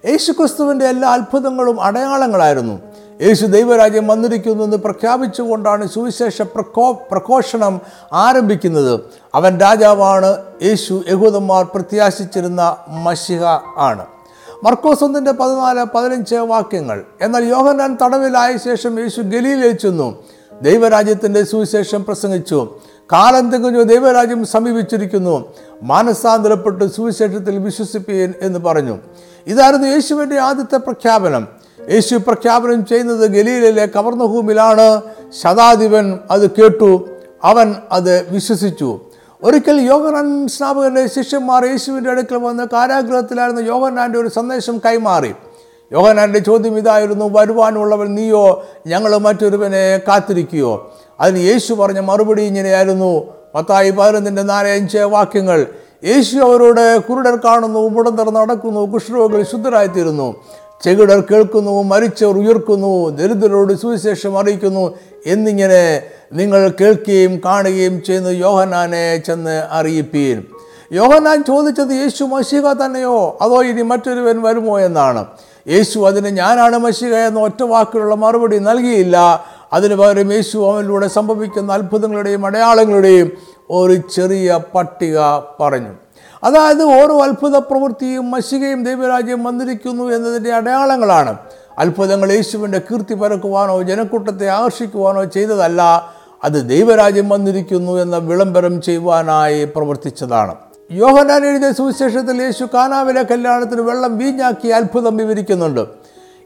[0.10, 2.80] യേശു ക്രിസ്തുവിന്റെ എല്ലാ അത്ഭുതങ്ങളും അടയാളങ്ങളായിരുന്നു.
[3.22, 7.82] യേശു ദൈവരാജ്യം വന്നിരിക്കുന്നു എന്ന് പ്രഖ്യാപിച്ചുകൊണ്ടാണ് സുവിശേഷ പ്രകോ പ്രഘോഷണം
[8.14, 9.00] ആരംഭിക്കുന്നത്.
[9.36, 10.38] അവൻ രാജാവാണ്.
[10.64, 13.44] യേശു യഹൂദന്മാർ പ്രത്യാശിച്ചിരുന്ന മഷിഹ
[13.78, 14.06] ആണ്.
[14.64, 17.04] മർക്കോസ് ഒന്നിന്റെ പതിനാല് പതിനഞ്ച് വാക്യങ്ങൾ.
[17.22, 20.14] എന്നാൽ യോഹന്നാൻ തടവിലായ ശേഷം യേശു ഗലീലയിൽ
[20.62, 22.80] ദൈവരാജ്യത്തിന്റെ സുവിശേഷം പ്രസംഗിച്ചു.
[23.14, 25.54] കാലം തികഞ്ഞു ദൈവരാജ്യം സമീപിച്ചിരിക്കുന്നു.
[25.84, 28.98] മാനസാന്തരപ്പെട്ട് സുവിശേഷത്തിൽ വിശ്വസിപ്പീൻ എന്ന് പറഞ്ഞു.
[29.48, 31.59] ഇതായിരുന്നു യേശുവിന്റെ ആദ്യത്തെ പ്രഖ്യാപനം.
[31.92, 35.02] യേശു പ്രഖ്യാപനം ചെയ്യുന്നത് ഗലീലയിലെ കവർന്നഭൂമിയിലാണ്.
[35.42, 37.10] ശതാധിപൻ അത് കേട്ടു.
[37.44, 39.00] അവൻ അത് വിശ്വസിച്ചു.
[39.44, 45.34] ഒരിക്കൽ യോഹനാൻ സ്നാപകന്റെ ശിഷ്യന്മാർ യേശുവിന്റെ അടുക്കൽ വന്ന് കാരാഗ്രഹത്തിലായിരുന്ന യോഹനാന്റെ ഒരു സന്ദേശം കൈമാറി.
[45.94, 48.66] യോഹനാന്റെ ചോദ്യം ഇതായിരുന്നു വരുവാനുള്ളവൻ നീയോ?
[48.88, 53.26] ഞങ്ങൾ മറ്റൊരുവനെ കാത്തിരിക്കുകയോ അതിന് യേശു പറഞ്ഞ മറുപടി ഇങ്ങനെയായിരുന്നു.
[53.56, 55.68] പത്തായി പതിനൊന്നിന്റെ നാല് അഞ്ച് വാക്യങ്ങൾ
[56.06, 60.36] യേശു അവരോട് കുരുടർ കാണുന്നു മുടന്തർ നടക്കുന്നു കുഷ്ഠരോഗികൾ ശുദ്ധരായിത്തീരുന്നു.
[60.84, 64.96] ചെകിടർ കേൾക്കുന്നു മരിച്ചവർ ഉയർക്കുന്നു ദരിദ്രരോട് സുവിശേഷം അറിയിക്കുന്നു
[65.26, 66.02] എന്നിങ്ങനെ
[66.34, 70.44] നിങ്ങൾ കേൾക്കുകയും കാണുകയും ചെയ്യുന്ന യോഹനാനെ ചെന്ന് അറിയിപ്പീൻ.
[70.92, 73.38] യോഹനാൻ ചോദിച്ചത് യേശു മഷിക തന്നെയോ?
[73.42, 75.26] അതോ ഇനി മറ്റൊരുവൻ വരുമോ എന്നാണ്.
[75.68, 79.46] യേശു അതിന് ഞാനാണ് മഷിക എന്ന ഒറ്റ വാക്കിലുള്ള മറുപടി നൽകിയില്ല.
[79.74, 83.32] അതിന് പകരം യേശു അവനിലൂടെ സംഭവിക്കുന്ന അത്ഭുതങ്ങളുടെയും അടയാളങ്ങളുടെയും
[83.70, 85.20] ഒരു ചെറിയ പട്ടിക
[85.60, 85.94] പറഞ്ഞു.
[86.44, 91.38] അതായത് ഓരോ അത്ഭുത പ്രവൃത്തിയും മഷികയും ദൈവരാജ്യം വന്നിരിക്കുന്നു എന്നതിന്റെ അടയാളങ്ങളാണ്.
[91.80, 95.82] അത്ഭുതങ്ങൾ യേശുവിന്റെ കീർത്തി പരക്കുവാനോ ജനക്കൂട്ടത്തെ ആകർഷിക്കുവാനോ ചെയ്തതല്ല
[96.44, 100.56] അത് ദൈവരാജ്യം വന്നിരിക്കുന്നു എന്ന വിളംബരം ചെയ്യുവാനായി പ്രവർത്തിച്ചതാണ്.
[100.92, 105.86] യോഹനാൻ എഴുതിയ സുവിശേഷത്തിൽ യേശു കാനാവിലെ കല്യാണത്തിന് വെള്ളം വീഞ്ഞാക്കി അത്ഭുതം വിവരിക്കുന്നുണ്ട്.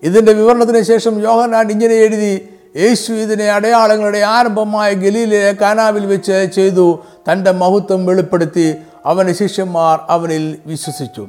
[0.03, 6.99] ഇതിന്റെ വിവരണത്തിന് ശേഷം യോഹനാൻ ഇങ്ങനെ എഴുതി യേശു ഇതിനെ അടയാളങ്ങളുടെ ആരംഭമായ ഗലീലയിലെ കാനാവിൽ വെച്ച് ചെയ്തു
[7.31, 11.27] തന്റെ മഹത്വം വെളിപ്പെടുത്തി അവന്റെ ശിഷ്യന്മാർ അവനിൽ വിശ്വസിച്ചു.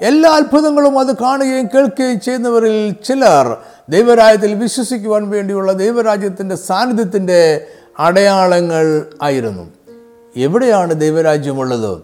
[0.00, 3.56] എല്ലാ അത്ഭുതങ്ങളും അത് കാണുകയും കേൾക്കുകയും ചെയ്യുന്നവരിൽ ചിലർ
[3.88, 7.66] ദൈവരാജ്യത്തിൽ വിശ്വസിക്കുവാൻ വേണ്ടിയുള്ള ദൈവരാജ്യത്തിന്റെ സാന്നിധ്യത്തിന്റെ
[7.98, 9.70] അടയാളങ്ങൾ ആയിരുന്നു.
[10.36, 11.98] എവിടെയാണ് ദൈവരാജ്യമുള്ളത്?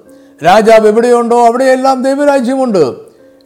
[0.45, 1.47] രാജാവ് എവിടെയുണ്ടോ?
[1.47, 2.95] അവിടെയെല്ലാം ദൈവരാജ്യമുണ്ട്.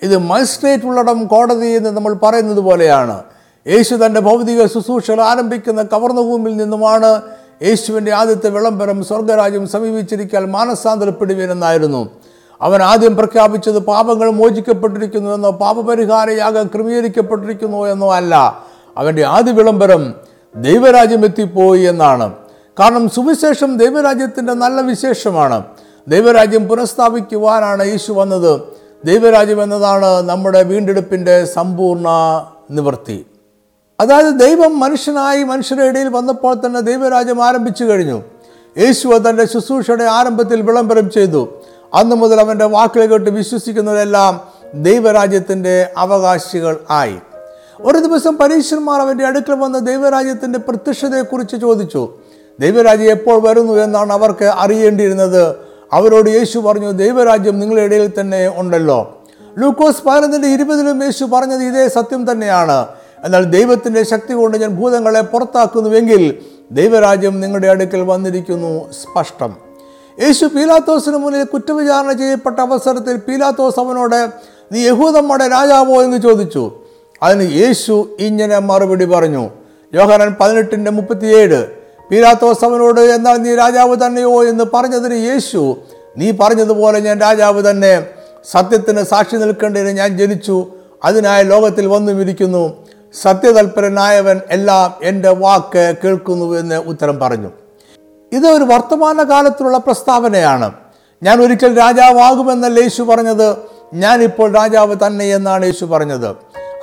[0.03, 3.23] ഇത് മജിസ്ട്രേറ്റ് ഉള്ളടം കോടതി എന്ന് നമ്മൾ പറയുന്നത് പോലെയാണ്.
[3.67, 7.23] യേശു തന്റെ ഭൗതിക ശുശ്രൂഷകൾ ആരംഭിക്കുന്ന കവർന്നഭൂമിയിൽ നിന്നുമാണ്
[7.63, 12.09] യേശുവിന്റെ ആദ്യത്തെ വിളംബരം സ്വർഗരാജ്യം സമീപിച്ചിരിക്കാൻ മാനസാന്തരപ്പെടുവീനെന്നായിരുന്നു.
[12.61, 18.63] അവൻ ആദ്യം പ്രഖ്യാപിച്ചത് പാപങ്ങൾ മോചിക്കപ്പെട്ടിരിക്കുന്നു എന്നോ പാപപരിഹാര യാഗം ക്രമീകരിക്കപ്പെട്ടിരിക്കുന്നു എന്നോ അല്ല.
[18.97, 20.15] അവന്റെ ആദ്യ വിളംബരം
[20.57, 22.33] ദൈവരാജ്യം എത്തിപ്പോയി എന്നാണ്.
[22.81, 25.63] കാരണം സുവിശേഷം ദൈവരാജ്യത്തിന്റെ നല്ല വിശേഷമാണ്.
[26.09, 28.61] ദൈവരാജ്യം പുനഃസ്ഥാപിക്കുവാനാണ് യേശു വന്നത്.
[29.05, 32.09] ദൈവരാജ്യം എന്നതാണ് നമ്മുടെ വീണ്ടെടുപ്പിന്റെ സമ്പൂർണ
[32.71, 33.27] നിവൃത്തി.
[34.01, 38.23] അതായത് ദൈവം മനുഷ്യനായി മനുഷ്യരുടെ ഇടയിൽ വന്നപ്പോൾ തന്നെ ദൈവരാജ്യം ആരംഭിച്ചു കഴിഞ്ഞു.
[38.79, 41.49] യേശു തന്റെ ശുശ്രൂഷയുടെ ആരംഭത്തിൽ വിളംബരം ചെയ്തു.
[41.95, 44.41] അന്ന് മുതൽ അവന്റെ വാക്കുകൾ കേട്ട് വിശ്വസിക്കുന്നവരെല്ലാം
[44.75, 47.17] ദൈവരാജ്യത്തിന്റെ അവകാശികൾ ആയി.
[47.81, 52.15] ഒരു ദിവസം പരീക്ഷന്മാർ അവന്റെ അടുക്കൽ വന്ന് ദൈവരാജ്യത്തിന്റെ പ്രത്യക്ഷതയെക്കുറിച്ച് ചോദിച്ചു.
[52.61, 55.57] ദൈവരാജ്യം എപ്പോൾ വരുന്നു എന്നാണ് അവർക്ക് അറിയേണ്ടിയിരുന്നത്.
[55.93, 59.25] അവരോട് യേശു പറഞ്ഞു ദൈവരാജ്യം നിങ്ങളുടെ ഇടയിൽ തന്നെ ഉണ്ടല്ലോ.
[59.59, 62.87] ലൂക്കോസ് പതിനൊന്നിന്റെ ഇരുപതിലും യേശു പറഞ്ഞത് ഇതേ സത്യം തന്നെയാണ്.
[63.25, 66.39] എന്നാൽ ദൈവത്തിന്റെ ശക്തി കൊണ്ട് ഞാൻ ഭൂതങ്ങളെ പുറത്താക്കുന്നുവെങ്കിൽ
[66.71, 69.57] ദൈവരാജ്യം നിങ്ങളുടെ അടുക്കൽ വന്നിരിക്കുന്നു സ്പഷ്ടം.
[70.23, 74.29] യേശു പീലാത്തോസിന് മുന്നിൽ കുറ്റവിചാരണ ചെയ്യപ്പെട്ട അവസരത്തിൽ പീലാത്തോസ് അവനോട്
[74.73, 76.03] നീ യഹൂദമ്മയുടെ രാജാവോ?
[76.03, 76.81] എന്ന് ചോദിച്ചു.
[77.23, 79.51] അതിന് യേശു ഇങ്ങനെ മറുപടി പറഞ്ഞു.
[79.95, 81.67] യോഹനൻ പതിനെട്ടിന്റെ മുപ്പത്തിയേഴ്
[82.11, 84.45] പീലാത്തോസ് അവനോട് എന്നാൽ നീ രാജാവ് തന്നെയോ?
[84.45, 85.77] എന്ന് പറഞ്ഞതിന് യേശു
[86.19, 88.07] നീ പറഞ്ഞതുപോലെ ഞാൻ രാജാവ് തന്നെ.
[88.51, 90.67] സത്യത്തിന് സാക്ഷി നിൽക്കേണ്ടതിന് ഞാൻ ജനിച്ചു.
[91.05, 92.86] അതിനായി ലോകത്തിൽ വന്നുമിരിക്കുന്നു.
[93.23, 97.51] സത്യതൽപരനായവൻ എല്ലാം എന്റെ വാക്ക് കേൾക്കുന്നു എന്ന് ഉത്തരം പറഞ്ഞു.
[98.33, 100.73] ഇത് ഒരു വർത്തമാന കാലത്തിലുള്ള പ്രസ്താവനയാണ്.
[101.23, 103.57] ഞാൻ ഒരിക്കൽ രാജാവാകുമെന്നല്ല യേശു പറഞ്ഞത്?
[103.95, 106.29] ഞാൻ ഇപ്പോൾ രാജാവ് തന്നെ എന്നാണ് യേശു പറഞ്ഞത്.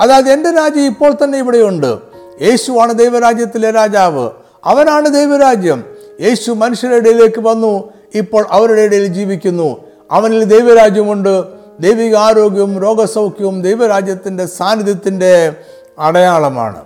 [0.01, 1.97] അതായത് എന്റെ രാജ്യം ഇപ്പോൾ തന്നെ ഇവിടെയുണ്ട്.
[2.41, 4.29] യേശുവാണ് ദൈവരാജ്യത്തിലെ രാജാവ്.
[4.65, 5.83] അവനാണ് ദൈവരാജ്യം.
[6.21, 7.89] യേശു മനുഷ്യരുടെ ഇടയിലേക്ക് വന്നു.
[8.15, 9.77] ഇപ്പോൾ അവരുടെ ഇടയിൽ ജീവിക്കുന്നു.
[10.11, 11.43] അവനിൽ ദൈവരാജ്യമുണ്ട്.
[11.79, 15.55] ദൈവിക ആരോഗ്യവും രോഗസൗഖ്യവും ദൈവരാജ്യത്തിന്റെ സാന്നിധ്യത്തിന്റെ
[15.99, 16.81] അടയാളമാണ്.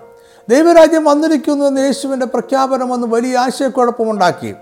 [0.50, 4.54] ദൈവരാജ്യം വന്നിരിക്കുന്നു എന്ന് യേശുവിന്റെ പ്രഖ്യാപനം ഒന്ന് വലിയ ആശയക്കുഴപ്പമുണ്ടാക്കി.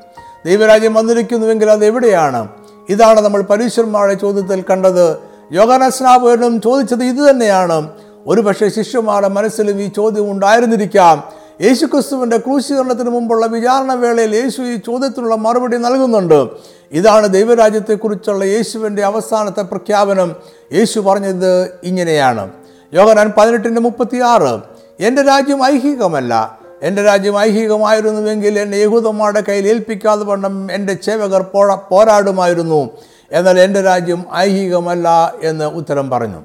[0.46, 2.48] ദൈവരാജ്യം വന്നിരിക്കുന്നുവെങ്കിൽ അത് എവിടെയാണ്?
[2.90, 5.18] ഇതാണ് നമ്മൾ പരീശ്വരന്മാരുടെ ചോദ്യത്തിൽ കണ്ടത്.
[5.52, 7.90] യോഗാനസ്നാപകനും ചോദിച്ചത് ഇത് തന്നെയാണ്.
[8.28, 11.24] ഒരുപക്ഷെ ശിഷ്യന്മാരുടെ മനസ്സിലും ഈ ചോദ്യം ഉണ്ടായിരുന്നിരിക്കാം.
[11.62, 16.48] യേശുക്രിസ്തുവിന്റെ ക്രൂശീകരണത്തിന് മുമ്പുള്ള വിചാരണ വേളയിൽ യേശു ഈ ചോദ്യത്തിനുള്ള മറുപടി നൽകുന്നുണ്ട്.
[16.92, 20.36] ഇതാണ് ദൈവരാജ്യത്തെക്കുറിച്ചുള്ള യേശുവിന്റെ അവസാനത്തെ പ്രഖ്യാപനം.
[20.74, 22.52] യേശു പറഞ്ഞത് ഇങ്ങനെയാണ്.
[22.96, 24.60] യോഹനാൻ പതിനെട്ടിന്റെ മുപ്പത്തി ആറ്
[25.00, 26.60] എന്റെ രാജ്യം ഐഹികമല്ല.
[26.82, 32.90] എന്റെ രാജ്യം ഐഹികമായിരുന്നുവെങ്കിൽ എന്നെ യഹൂദന്മാരുടെ കയ്യിൽ ഏൽപ്പിക്കാതെ വണ്ണം എന്റെ സേവകർ പോഴ പോരാടുമായിരുന്നു.
[33.32, 36.44] എന്നാൽ എന്റെ രാജ്യം ഐഹികമല്ല എന്ന് ഉത്തരം പറഞ്ഞു.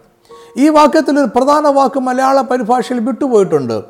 [0.57, 3.83] ഈ വാക്യത്തിൽ ഒരു പ്രധാന വാക്ക് മലയാള പരിഭാഷയിൽ വിട്ടുപോയിട്ടുണ്ട്.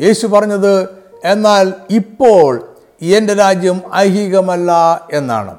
[0.00, 0.88] യേശു പറഞ്ഞത്
[1.24, 2.68] എന്നാൽ ഇപ്പോൾ
[3.02, 5.56] എന്റെ രാജ്യം ഐഹികമല്ല എന്നാണ്.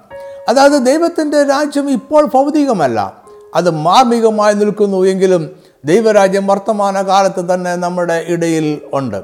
[0.49, 3.13] അതായത് ദൈവത്തിന്റെ രാജ്യം ഇപ്പോൾ ഭൗതികമല്ല.
[3.55, 9.21] അത് മാർമികമായി നിൽക്കുന്നു എങ്കിലും ദൈവരാജ്യം വർത്തമാന കാലത്ത് തന്നെ നമ്മുടെ ഇടയിൽ ഉണ്ട്.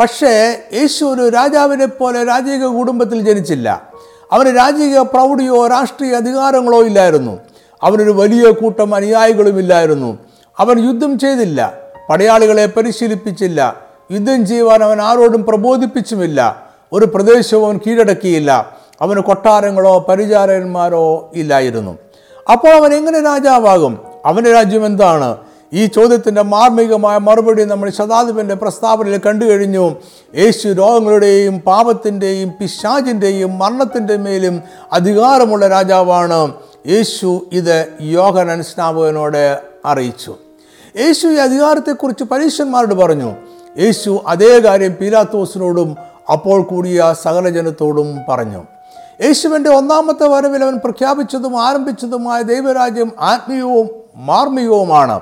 [0.00, 3.88] പക്ഷേ യേശു ഒരു രാജാവിനെ പോലെ രാജകീയ കുടുംബത്തിൽ ജനിച്ചില്ല.
[4.32, 7.38] അവന് രാജകീയ പ്രൗഢിയോ രാഷ്ട്രീയ അധികാരങ്ങളോ ഇല്ലായിരുന്നു.
[7.82, 10.18] അവനൊരു വലിയ കൂട്ടം അനുയായികളുമില്ലായിരുന്നു
[10.58, 11.72] അവൻ യുദ്ധം ചെയ്തില്ല.
[12.10, 13.76] പടയാളികളെ പരിശീലിപ്പിച്ചില്ല.
[14.10, 16.66] യുദ്ധം ചെയ്യുവാൻ അവൻ ആരോടും പ്രബോധിപ്പിച്ചുമില്ല.
[16.92, 18.76] ഒരു പ്രദേശവും അവൻ കീഴടക്കിയില്ല.
[19.00, 21.98] അവന് കൊട്ടാരങ്ങളോ പരിചാരന്മാരോ ഇല്ലായിരുന്നു.
[22.52, 23.98] അപ്പോൾ അവൻ എങ്ങനെ രാജാവാകും?
[24.24, 25.36] അവന്റെ രാജ്യം എന്താണ്?
[25.72, 29.96] ഈ ചോദ്യത്തിന്റെ മാർമികമായ മറുപടി നമ്മൾ ശതാധിപന്റെ പ്രസ്താവനയിൽ കണ്ടു കഴിഞ്ഞു.
[30.36, 36.54] യേശു രോഗങ്ങളുടെയും പാപത്തിന്റെയും പിശാചിന്റെയും മരണത്തിന്റെ മേലും അധികാരമുള്ള രാജാവാണ്.
[36.86, 40.34] യേശു ഇത് യോഹനൻ സ്നാപകനോട് അറിയിച്ചു.
[41.00, 43.32] യേശു ഈ അധികാരത്തെക്കുറിച്ച് പരീക്ഷന്മാരോട് പറഞ്ഞു.
[43.78, 45.96] യേശു അതേ കാര്യം പീലാത്തോസിനോടും
[46.32, 48.64] അപ്പോൾ കൂടിയ സകല ജനത്തോടും പറഞ്ഞു.
[49.24, 55.20] യേശുവിന്റെ ഒന്നാമത്തെ വരവിൽ അവൻ പ്രഖ്യാപിച്ചതും ആരംഭിച്ചതുമായ ദൈവരാജ്യം ആത്മീയവും മാർമികവുമാണ്.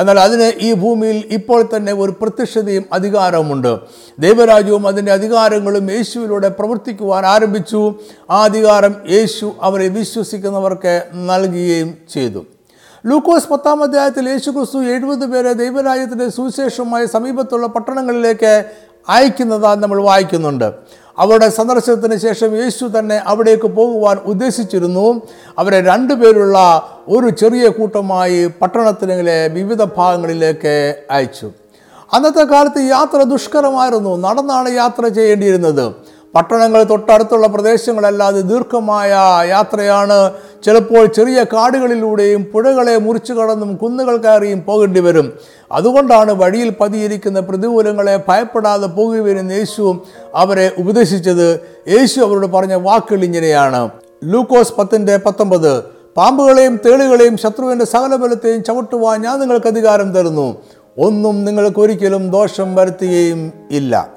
[0.00, 3.78] എന്നാൽ അതിന് ഈ ഭൂമിയിൽ ഇപ്പോൾ തന്നെ ഒരു പ്രത്യക്ഷതയും അധികാരവുമുണ്ട്.
[4.18, 7.94] ദൈവരാജ്യവും അതിന്റെ അധികാരങ്ങളും യേശുവിലൂടെ പ്രവർത്തിക്കുവാൻ ആരംഭിച്ചു.
[8.30, 12.44] ആ അധികാരം യേശു അവരെ വിശ്വസിക്കുന്നവർക്ക് നൽകുകയും ചെയ്തു.
[13.06, 18.64] ലൂക്കോസ് പത്താം അധ്യായത്തിൽ യേശു ക്രിസ്തു എഴുപത് പേരെ ദൈവരാജ്യത്തിന്റെ സുവിശേഷമായ സമീപത്തുള്ള പട്ടണങ്ങളിലേക്ക്
[19.08, 20.72] അയക്കുന്നതായി നമ്മൾ വായിക്കുന്നുണ്ട്.
[21.18, 25.22] അവരുടെ സന്ദർശനത്തിന് ശേഷം യേശു തന്നെ അവിടേക്ക് പോകുവാൻ ഉദ്ദേശിച്ചിരുന്നു.
[25.58, 26.58] അവരെ രണ്ടുപേരുള്ള
[27.08, 31.50] ഒരു ചെറിയ കൂട്ടമായി പട്ടണത്തിലെ വിവിധ ഭാഗങ്ങളിലേക്ക് അയച്ചു.
[32.12, 34.16] അന്നത്തെ കാലത്ത് യാത്ര ദുഷ്കരമായിരുന്നു.
[34.16, 35.94] നടന്നാണ് യാത്ര ചെയ്യേണ്ടിയിരുന്നത്.
[36.34, 39.10] പട്ടണങ്ങൾ തൊട്ടടുത്തുള്ള പ്രദേശങ്ങളല്ലാതെ ദീർഘമായ
[39.48, 40.32] യാത്രയാണ്
[40.64, 45.32] ചിലപ്പോൾ ചെറിയ കാടുകളിലൂടെയും പുഴകളെ മുറിച്ചു കടന്നും കുന്നുകൾ കയറിയും പോകേണ്ടി വരും.
[45.72, 50.02] അതുകൊണ്ടാണ് വഴിയിൽ പതിയിരിക്കുന്ന പ്രതികൂലങ്ങളെ ഭയപ്പെടാതെ പോകുകയെന്ന് യേശു
[50.34, 51.60] അവരെ ഉപദേശിച്ചത്.
[51.88, 53.90] യേശു അവരോട് പറഞ്ഞ വാക്കുകൾ ഇങ്ങനെയാണ്.
[54.24, 55.82] ലൂക്കോസ് പത്തിന്റെ പത്തൊമ്പത്
[56.16, 60.56] പാമ്പുകളെയും തേളുകളെയും ശത്രുവിന്റെ സകല ബലത്തെയും ചവിട്ടുവാൻ ഞാൻ നിങ്ങൾക്ക് അധികാരം തരുന്നു.
[60.98, 64.08] ഒന്നും നിങ്ങൾക്ക് ഒരിക്കലും ദോഷം വരുത്തുകയും ഇല്ല.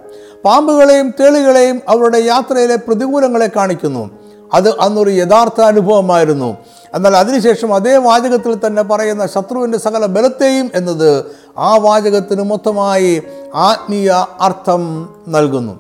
[0.46, 4.23] പാമ്പുകളെയും തേളുകളെയും അവരുടെ യാത്രയിലെ പ്രതികൂലങ്ങളെ കാണിക്കുന്നു.
[4.54, 6.58] അത് അന്നൊരു യഥാർത്ഥ അനുഭവമായിരുന്നു.
[6.94, 11.26] എന്നാൽ അതിനുശേഷം അതേ വാചകത്തിൽ തന്നെ പറയുന്ന ശത്രുവിന്റെ സകല ബലത്തെയും എന്നത്
[11.58, 13.24] ആ വാചകത്തിന് മൊത്തമായി
[13.56, 15.80] ആത്മീയ അർത്ഥം നൽകുന്നു.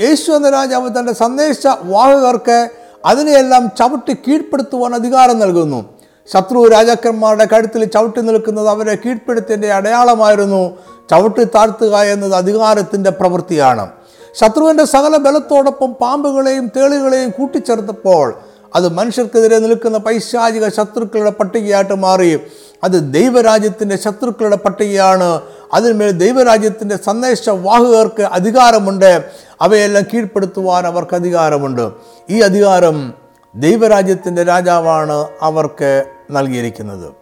[0.00, 2.70] യേശു എന്ന രാജാവ് തന്റെ സന്ദേശ വാഹകർക്ക്
[3.06, 5.84] അതിനെയെല്ലാം ചവിട്ടി കീഴ്പ്പെടുത്തുവാൻ അധികാരം നൽകുന്നു.
[6.32, 10.76] ശത്രു രാജാക്കന്മാരുടെ കഴുത്തിൽ ചവിട്ടി നിൽക്കുന്നത് അവരെ കീഴ്പ്പെടുത്തിന്റെ അടയാളമായിരുന്നു
[11.10, 13.88] ചവിട്ടി താഴ്ത്തുക എന്നത് അധികാരത്തിന്റെ പ്രവൃത്തിയാണ്.
[14.34, 18.34] ശത്രുവിന്റെ സകല ബലത്തോടൊപ്പം പാമ്പുകളെയും തേളുകളെയും കൂട്ടിച്ചേർത്തപ്പോൾ
[18.74, 22.40] അത് മനുഷ്യർക്കെതിരെ നിൽക്കുന്ന പൈശാചിക ശത്രുക്കളുടെ പട്ടികയായിട്ട് മാറി.
[22.84, 25.40] അത് ദൈവരാജ്യത്തിന്റെ ശത്രുക്കളുടെ പട്ടികയാണ്.
[25.74, 29.24] അതിന്മേൽ ദൈവരാജ്യത്തിന്റെ സന്ദേശവാഹകർക്ക് അധികാരമുണ്ട്.
[29.60, 31.90] അവയെല്ലാം കീഴ്പ്പെടുത്തുവാൻ അവർക്ക് അധികാരമുണ്ട്.
[32.30, 33.14] ഈ അധികാരം
[33.54, 37.12] ദൈവരാജ്യത്തിന്റെ രാജാവാണ് അവർക്ക് നൽകിയിരിക്കുന്നത്.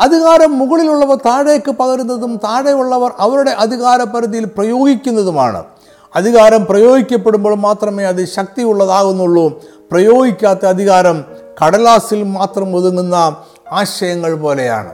[0.00, 5.64] അധികാരം മുകളിലുള്ളവർ താഴേക്ക് പകരുന്നതും താഴെയുള്ളവർ അവരുടെ അധികാര പരിധിയിൽ പ്രയോഗിക്കുന്നതുമാണ്.
[6.16, 9.46] അധികാരം പ്രയോഗിക്കപ്പെടുമ്പോൾ മാത്രമേ അത് ശക്തിയുള്ളതാകുന്നുള്ളൂ.
[9.90, 11.24] പ്രയോഗിക്കാത്ത അധികാരം
[11.64, 13.36] കടലാസിൽ മാത്രം ഒതുങ്ങുന്ന
[13.72, 14.92] ആശയങ്ങൾ പോലെയാണ്.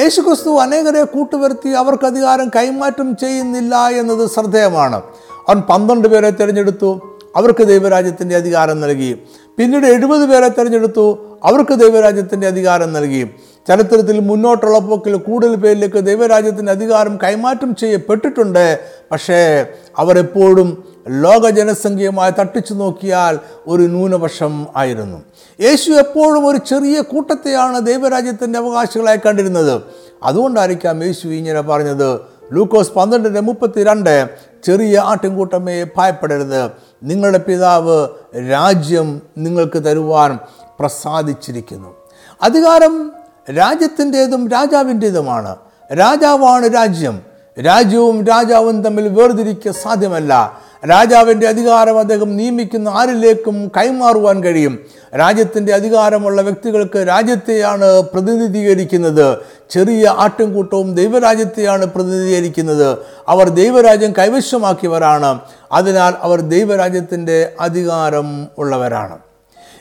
[0.00, 5.02] യേശുക്രിസ്തു അനേകരെ കൂട്ടുവരുത്തി അവർക്ക് അധികാരം കൈമാറ്റം ചെയ്യുന്നില്ല എന്നത് ശ്രദ്ധേയമാണ്.
[5.48, 9.22] അവൻ പന്ത്രണ്ട് പേരെ തിരഞ്ഞെടുത്തു അവർക്ക് ദൈവരാജ്യത്തിന്റെ അധികാരം നൽകി.
[9.58, 11.04] പിന്നീട് എഴുപത് പേരെ തിരഞ്ഞെടുത്തു
[11.44, 13.30] അവർക്ക് ദൈവരാജ്യത്തിന്റെ അധികാരം നൽകി.
[13.68, 18.80] ചരിത്രത്തിൽ മുന്നോട്ടുള്ള പോക്കിൽ കൂടുതൽ പേരിലേക്ക് ദൈവരാജ്യത്തിന്റെ അധികാരം കൈമാറ്റം ചെയ്യപ്പെട്ടിട്ടുണ്ട്.
[19.12, 19.66] പക്ഷേ
[19.98, 25.22] അവരെപ്പോഴും ലോക ജനസംഖ്യയുമായി തട്ടിച്ചു നോക്കിയാൽ ഒരു ന്യൂനപക്ഷം ആയിരുന്നു.
[25.60, 29.82] യേശു എപ്പോഴും ഒരു ചെറിയ കൂട്ടത്തെയാണ് ദൈവരാജ്യത്തിന്റെ അവകാശികളായി കണ്ടിരുന്നത്.
[30.22, 32.20] അതുകൊണ്ടായിരിക്കാം യേശു ഇങ്ങനെ പറഞ്ഞത്.
[32.52, 34.28] ലൂക്കോസ് പന്ത്രണ്ടിന്റെ മുപ്പത്തി രണ്ട്
[34.64, 36.70] ചെറിയ ആട്ടിൻകൂട്ടമേ ഭയപ്പെടരുത്.
[37.02, 38.08] നിങ്ങളുടെ പിതാവ്
[38.50, 40.38] രാജ്യം നിങ്ങൾക്ക് തരുവാൻ
[40.80, 41.94] പ്രസാദിച്ചിരിക്കുന്നു.
[42.42, 43.13] അധികാരം
[43.50, 45.56] രാജ്യത്തിന്റെതും രാജാവിന്റെതുമാണ്.
[45.98, 47.22] രാജാവാണ് രാജ്യം.
[47.66, 50.58] രാജ്യവും രാജാവും തമ്മിൽ വേർതിരിക്കുക സാധ്യമല്ല.
[50.90, 54.78] രാജാവിന്റെ അധികാരം അദ്ദേഹം നിയമിക്കുന്ന ആരിലേക്കും കൈമാറുവാൻ കഴിയും.
[55.18, 59.38] രാജ്യത്തിന്റെ അധികാരമുള്ള വ്യക്തികൾക്ക് രാജ്യത്തെയാണ് പ്രതിനിധീകരിക്കുന്നത്.
[59.70, 62.98] ചെറിയ ആട്ടിൻകൂട്ടവും ദൈവരാജ്യത്തെയാണ് പ്രതിനിധീകരിക്കുന്നത്.
[63.28, 65.40] അവർ ദൈവരാജ്യം കൈവശമാക്കിയവരാണ്.
[65.72, 69.23] അതിനാൽ അവർ ദൈവരാജ്യത്തിന്റെ അധികാരം ഉള്ളവരാണ്.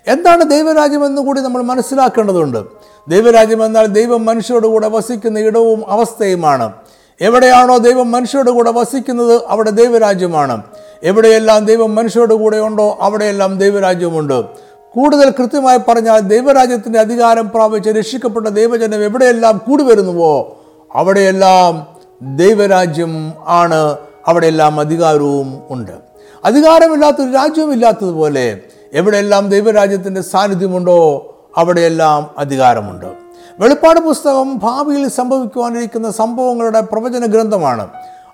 [0.08, 2.58] എന്താണ് ദൈവരാജ്യം എന്ന് കൂടി നമ്മൾ മനസ്സിലാക്കേണ്ടതുണ്ട്.
[3.08, 6.74] ദൈവരാജ്യം എന്നാൽ ദൈവം മനുഷ്യരോട് കൂടെ വസിക്കുന്ന ഇടവും അവസ്ഥയുമാണ്.
[7.22, 10.64] എവിടെയാണോ ദൈവം മനുഷ്യരോട് കൂടെ വസിക്കുന്നത് അവിടെ ദൈവരാജ്യമാണ്.
[11.04, 14.44] എവിടെയെല്ലാം ദൈവം മനുഷ്യരോട് കൂടെ ഉണ്ടോ അവിടെയെല്ലാം ദൈവരാജ്യമുണ്ട്.
[14.94, 20.58] കൂടുതൽ കൃത്യമായി പറഞ്ഞാൽ ദൈവരാജ്യത്തിന്റെ അധികാരം പ്രാപിച്ച് രക്ഷിക്കപ്പെട്ട ദൈവജനം എവിടെയെല്ലാം കൂടി വരുന്നുവോ
[20.96, 21.88] അവിടെയെല്ലാം
[22.36, 23.98] ദൈവരാജ്യം ആണ്.
[24.28, 25.92] അവിടെയെല്ലാം അധികാരവും ഉണ്ട്.
[26.46, 28.60] അധികാരമില്ലാത്തൊരു രാജ്യവും ഇല്ലാത്തതുപോലെ
[28.94, 33.06] എവിടെയെല്ലാം ദൈവരാജ്യത്തിന്റെ സാന്നിധ്യമുണ്ടോ അവിടെയെല്ലാം അധികാരമുണ്ട്.
[33.60, 37.88] വെളിപ്പാട് പുസ്തകം ഭാവിയിൽ സംഭവിക്കുവാനിരിക്കുന്ന സംഭവങ്ങളുടെ പ്രവചന ഗ്രന്ഥമാണ്.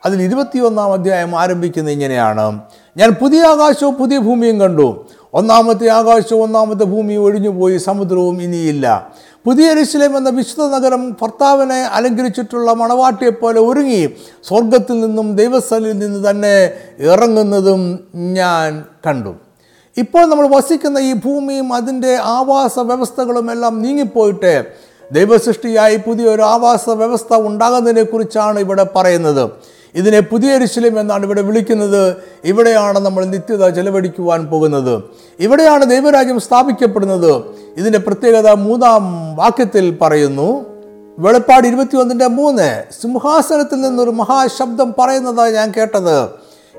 [0.05, 2.59] അതിൽ ഇരുപത്തിയൊന്നാം അധ്യായം ആരംഭിക്കുന്നത് ഇങ്ങനെയാണ്.
[2.97, 5.05] ഞാൻ പുതിയ ആകാശവും പുതിയ ഭൂമിയും കണ്ടു.
[5.33, 9.07] ഒന്നാമത്തെ ആകാശവും ഒന്നാമത്തെ ഭൂമിയും ഒഴിഞ്ഞുപോയി സമുദ്രവും ഇനിയില്ല.
[9.45, 14.09] പുതിയ എരിശിലേം എന്ന വിശുദ്ധ നഗരം ഭർത്താവിനെ അലങ്കരിച്ചിട്ടുള്ള മണവാട്ടിയെപ്പോലെ ഒരുങ്ങി
[14.47, 19.35] സ്വർഗത്തിൽ നിന്നും ദൈവസ്ഥലിൽ നിന്ന് തന്നെ ഇറങ്ങുന്നതും ഞാൻ കണ്ടു.
[19.99, 24.65] ഇപ്പോൾ നമ്മൾ വസിക്കുന്ന ഈ ഭൂമിയും അതിന്റെ ആവാസ വ്യവസ്ഥകളും എല്ലാം നീങ്ങിപ്പോയിട്ട്
[25.11, 29.51] ദൈവസൃഷ്ടിയായി പുതിയൊരു ആവാസ വ്യവസ്ഥ ഉണ്ടാകുന്നതിനെ കുറിച്ചാണ് ഇവിടെ പറയുന്നത്.
[29.95, 32.15] ഇതിനെ പുതിയ രിശിലും എന്നാണ് ഇവിടെ വിളിക്കുന്നത്.
[32.43, 35.03] ഇവിടെയാണ് നമ്മൾ നിത്യത ചെലവഴിക്കുവാൻ പോകുന്നത്.
[35.39, 37.43] ഇവിടെയാണ് ദൈവരാജ്യം സ്ഥാപിക്കപ്പെടുന്നത്.
[37.77, 40.65] ഇതിന്റെ പ്രത്യേകത മൂന്നാം വാക്യത്തിൽ പറയുന്നു.
[41.19, 42.83] വെളിപ്പാട് ഇരുപത്തിയൊന്നിന്റെ മൂന്ന്.
[43.01, 46.17] സിംഹാസനത്തിൽ നിന്നൊരു മഹാശബ്ദം പറയുന്നതാണ് ഞാൻ കേട്ടത്.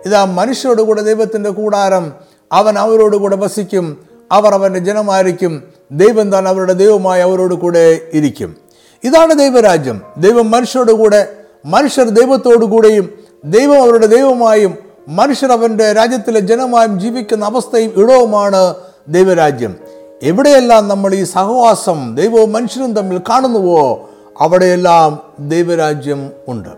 [0.06, 2.12] ഇതാ മനുഷ്യരോട് കൂടെ ദൈവത്തിന്റെ കൂടാരം.
[2.52, 3.96] അവൻ അവരോട് കൂടെ വസിക്കും.
[4.32, 5.62] അവർ അവന്റെ ജനമായിരിക്കും.
[5.92, 8.56] ദൈവം താൻ അവരുടെ ദൈവമായി അവരോട് കൂടെ ഇരിക്കും.
[9.04, 10.02] ഇതാണ് ദൈവരാജ്യം.
[10.18, 11.28] ദൈവം മനുഷ്യരോട് കൂടെ
[11.66, 13.10] മനുഷ്യർ ദൈവത്തോടു കൂടെയും
[13.44, 14.74] ദൈവം അവരുടെ ദൈവമായും
[15.08, 18.74] മനുഷ്യർ അവന്റെ രാജ്യത്തിലെ ജനമായും ജീവിക്കുന്ന അവസ്ഥയും ഇടവുമാണ്
[19.08, 19.76] ദൈവരാജ്യം.
[20.22, 24.10] എവിടെയെല്ലാം നമ്മൾ ഈ സഹവാസം ദൈവവും മനുഷ്യരും തമ്മിൽ കാണുന്നുവോ
[24.40, 26.68] അവിടെയെല്ലാം ദൈവരാജ്യം ഉണ്ട്.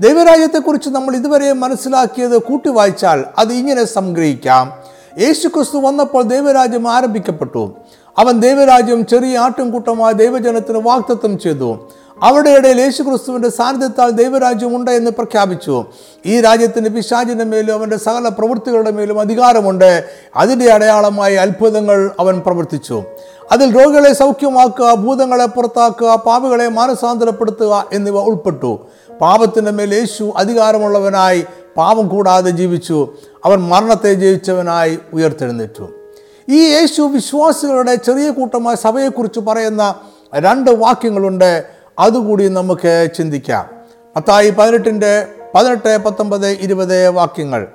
[0.00, 4.72] ദൈവരാജ്യത്തെക്കുറിച്ച് നമ്മൾ ഇതുവരെ മനസ്സിലാക്കിയത് കൂട്ടി വായിച്ചാൽ അത് ഇങ്ങനെ സംഗ്രഹിക്കാം.
[5.18, 7.72] യേശു ക്രിസ്തു വന്നപ്പോൾ ദൈവരാജ്യം ആരംഭിക്കപ്പെട്ടു.
[8.18, 11.88] അവൻ ദൈവരാജ്യം ചെറിയ ആട്ടുംകൂട്ടമായ ദൈവജനത്തിന് വാക്തത്വം ചെയ്തു.
[12.22, 15.84] അവരുടെ ഇടയിൽ യേശു ക്രിസ്തുവിന്റെ സാന്നിധ്യത്താൽ ദൈവരാജ്യം ഉണ്ട് എന്ന് പ്രഖ്യാപിച്ചു.
[16.26, 20.04] ഈ രാജ്യത്തിന് പിശാചിന്റെ മേലും അവന്റെ സകല പ്രവൃത്തികളുടെ മേലും അധികാരമുണ്ട്.
[20.36, 23.02] അതിന്റെ അടയാളമായി അത്ഭുതങ്ങൾ അവൻ പ്രവർത്തിച്ചു.
[23.52, 28.78] അതിൽ രോഗികളെ സൗഖ്യമാക്കുക ഭൂതങ്ങളെ പുറത്താക്കുക പാപികളെ മാനസാന്തരപ്പെടുത്തുക എന്നിവ ഉൾപ്പെട്ടു.
[29.20, 31.44] പാപത്തിന്റെ മേൽ യേശു അധികാരമുള്ളവനായി
[31.80, 33.14] പാപം കൂടാതെ ജീവിച്ചു.
[33.44, 35.90] അവൻ മരണത്തെ ജീവിച്ചവനായി ഉയർത്തെഴുന്നേറ്റു.
[36.48, 39.94] ഈ യേശു വിശ്വാസികളുടെ ചെറിയ കൂട്ടമായ സഭയെക്കുറിച്ച് പറയുന്ന
[40.34, 41.64] രണ്ട് വാക്യങ്ങളുണ്ട്.
[41.98, 43.64] അതുകൂടി നമുക്ക് ചിന്തിക്കാം.
[44.16, 47.68] പത്തായി പതിനെട്ടിന്റെ പതിനെട്ട് പത്തൊമ്പത് ഇരുപത് വാക്യങ്ങൾ.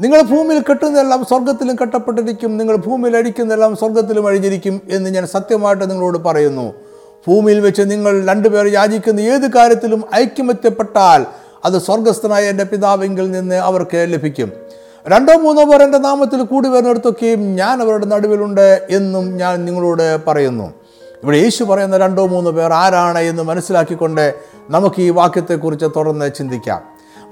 [0.00, 2.58] നിങ്ങൾ ഭൂമിയിൽ കെട്ടുന്നതെല്ലാം സ്വർഗത്തിലും കെട്ടപ്പെട്ടിരിക്കും.
[2.58, 6.74] നിങ്ങൾ ഭൂമിയിൽ അഴിക്കുന്നതെല്ലാം സ്വർഗത്തിലും അഴിഞ്ഞിരിക്കും എന്ന് ഞാൻ സത്യമായിട്ട് നിങ്ങളോട് പറയുന്നു.
[7.28, 11.26] ഭൂമിയിൽ വെച്ച് നിങ്ങൾ രണ്ടുപേർ യാചിക്കുന്ന ഏത് കാര്യത്തിലും ഐക്യമത്യപ്പെട്ടാൽ
[11.64, 14.52] അത് സ്വർഗസ്ഥനായ എന്റെ പിതാവെങ്കിൽ നിന്ന് അവർക്ക് ലഭിക്കും.
[15.08, 20.72] രണ്ടോ മൂന്നോ പേർ എന്റെ നാമത്തിൽ കൂടി വരുന്നിടത്തൊക്കെയും ഞാൻ അവരുടെ നടുവിലുണ്ട് എന്നും ഞാൻ നിങ്ങളോട് പറയുന്നു.
[21.22, 24.34] ഇവിടെ യേശു പറയുന്ന രണ്ടോ മൂന്നോ പേർ ആരാണ് എന്ന് മനസ്സിലാക്കിക്കൊണ്ട്
[24.70, 26.82] നമുക്ക് ഈ വാക്യത്തെക്കുറിച്ച് തുടർന്ന് ചിന്തിക്കാം.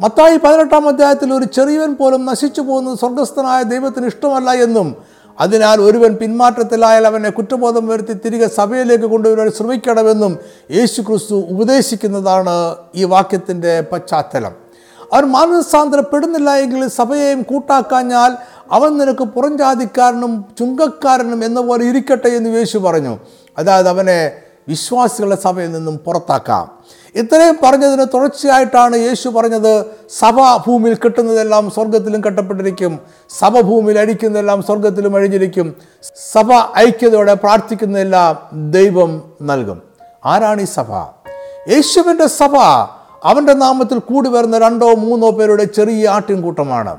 [0.00, 4.96] മത്തായി പതിനെട്ടാം അധ്യായത്തിൽ ഒരു ചെറിയവൻ പോലും നശിച്ചു പോകുന്നത് സ്വർഗസ്ഥനായ ദൈവത്തിന് ഇഷ്ടമല്ല എന്നും
[5.40, 10.38] അതിനാൽ ഒരുവൻ പിന്മാറ്റത്തിലായാൽ അവനെ കുറ്റബോധം വരുത്തി തിരികെ സഭയിലേക്ക് കൊണ്ടുവരാൻ ശ്രമിക്കണമെന്നും
[10.70, 14.52] യേശു ക്രിസ്തു ഉപദേശിക്കുന്നതാണ് ഈ വാക്യത്തിന്റെ പശ്ചാത്തലം.
[15.12, 18.36] അവൻ മാനസാന്തരപ്പെടുന്നില്ല എങ്കിൽ സഭയെയും കൂട്ടാക്കാഞ്ഞാൽ
[18.70, 23.18] അവൻ നിനക്ക് പുറംജാതിക്കാരനും ചുങ്കക്കാരനും എന്ന പോലെ ഇരിക്കട്ടെ എന്ന് യേശു പറഞ്ഞു.
[23.58, 24.32] അതായത് അവനെ
[24.68, 26.80] വിശ്വാസികളുടെ സഭയിൽ നിന്നും പുറത്താക്കാം.
[27.14, 29.84] ഇത്രയും പറഞ്ഞതിന് തുടർച്ചയായിട്ടാണ് യേശു പറഞ്ഞത്
[30.18, 32.98] സഭ ഭൂമിയിൽ കെട്ടുന്നതെല്ലാം സ്വർഗത്തിലും കെട്ടപ്പെട്ടിരിക്കും.
[33.38, 35.76] സഭ ഭൂമിയിൽ അഴിക്കുന്നതെല്ലാം സ്വർഗത്തിലും അഴിഞ്ഞിരിക്കും.
[36.32, 39.82] സഭ ഐക്യതയോടെ പ്രാർത്ഥിക്കുന്നതെല്ലാം ദൈവം നൽകും.
[40.26, 40.92] ആരാണ് ഈ സഭ?
[41.68, 42.56] യേശുവിന്റെ സഭ
[43.24, 46.98] അവന്റെ നാമത്തിൽ കൂടി വരുന്ന രണ്ടോ മൂന്നോ പേരുടെ ചെറിയ ആട്ടിൻകൂട്ടമാണ്.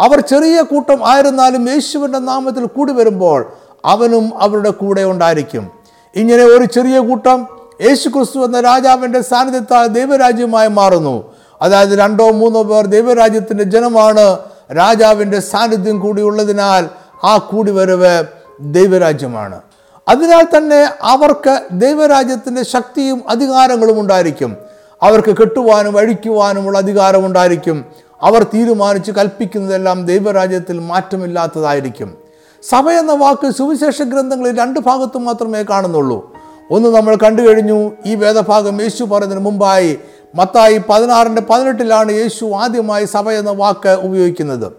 [0.00, 3.52] അവർ ചെറിയ കൂട്ടം ആയിരുന്നാലും യേശുവിന്റെ നാമത്തിൽ കൂടി വരുമ്പോൾ
[3.84, 5.75] അവനും അവരുടെ കൂടെ ഉണ്ടായിരിക്കും.
[6.16, 7.46] ഇങ്ങനെ ഒരു ചെറിയ കൂട്ടം
[7.82, 11.34] യേശു ക്രിസ്തു എന്ന രാജാവിന്റെ സാന്നിധ്യത്താൽ ദൈവരാജ്യമായി മാറുന്നു.
[11.62, 14.38] അതായത് രണ്ടോ മൂന്നോ പേർ ദൈവരാജ്യത്തിന്റെ ജനമാണ്.
[14.76, 16.88] രാജാവിന്റെ സാന്നിധ്യം കൂടി ഉള്ളതിനാൽ
[17.24, 18.24] ആ കൂടിവരവ്
[18.60, 19.60] ദൈവരാജ്യമാണ്.
[20.08, 24.56] അതിനാൽ തന്നെ അവർക്ക് ദൈവരാജ്യത്തിന്റെ ശക്തിയും അധികാരങ്ങളും ഉണ്ടായിരിക്കും.
[25.02, 27.84] അവർക്ക് കെട്ടുവാനും അഴിക്കുവാനുമുള്ള അധികാരമുണ്ടായിരിക്കും.
[28.22, 32.25] അവർ തീരുമാനിച്ച് കൽപ്പിക്കുന്നതെല്ലാം ദൈവരാജ്യത്തിൽ മാറ്റമില്ലാത്തതായിരിക്കും.
[32.70, 36.34] സഭ എന്ന വാക്ക് സുവിശേഷ ഗ്രന്ഥങ്ങളിൽ രണ്ട് ഭാഗത്തും മാത്രമേ കാണുന്നുള്ളൂ.
[36.70, 39.98] ഒന്ന് നമ്മൾ കണ്ടു കഴിഞ്ഞു ഈ വേദഭാഗം യേശു പറയുന്നതിന് മുമ്പായി
[40.34, 44.72] മത്തായി പതിനാറിന്റെ പതിനെട്ടിലാണ് യേശു ആദ്യമായി സഭ എന്ന വാക്ക് ഉപയോഗിക്കുന്നത്.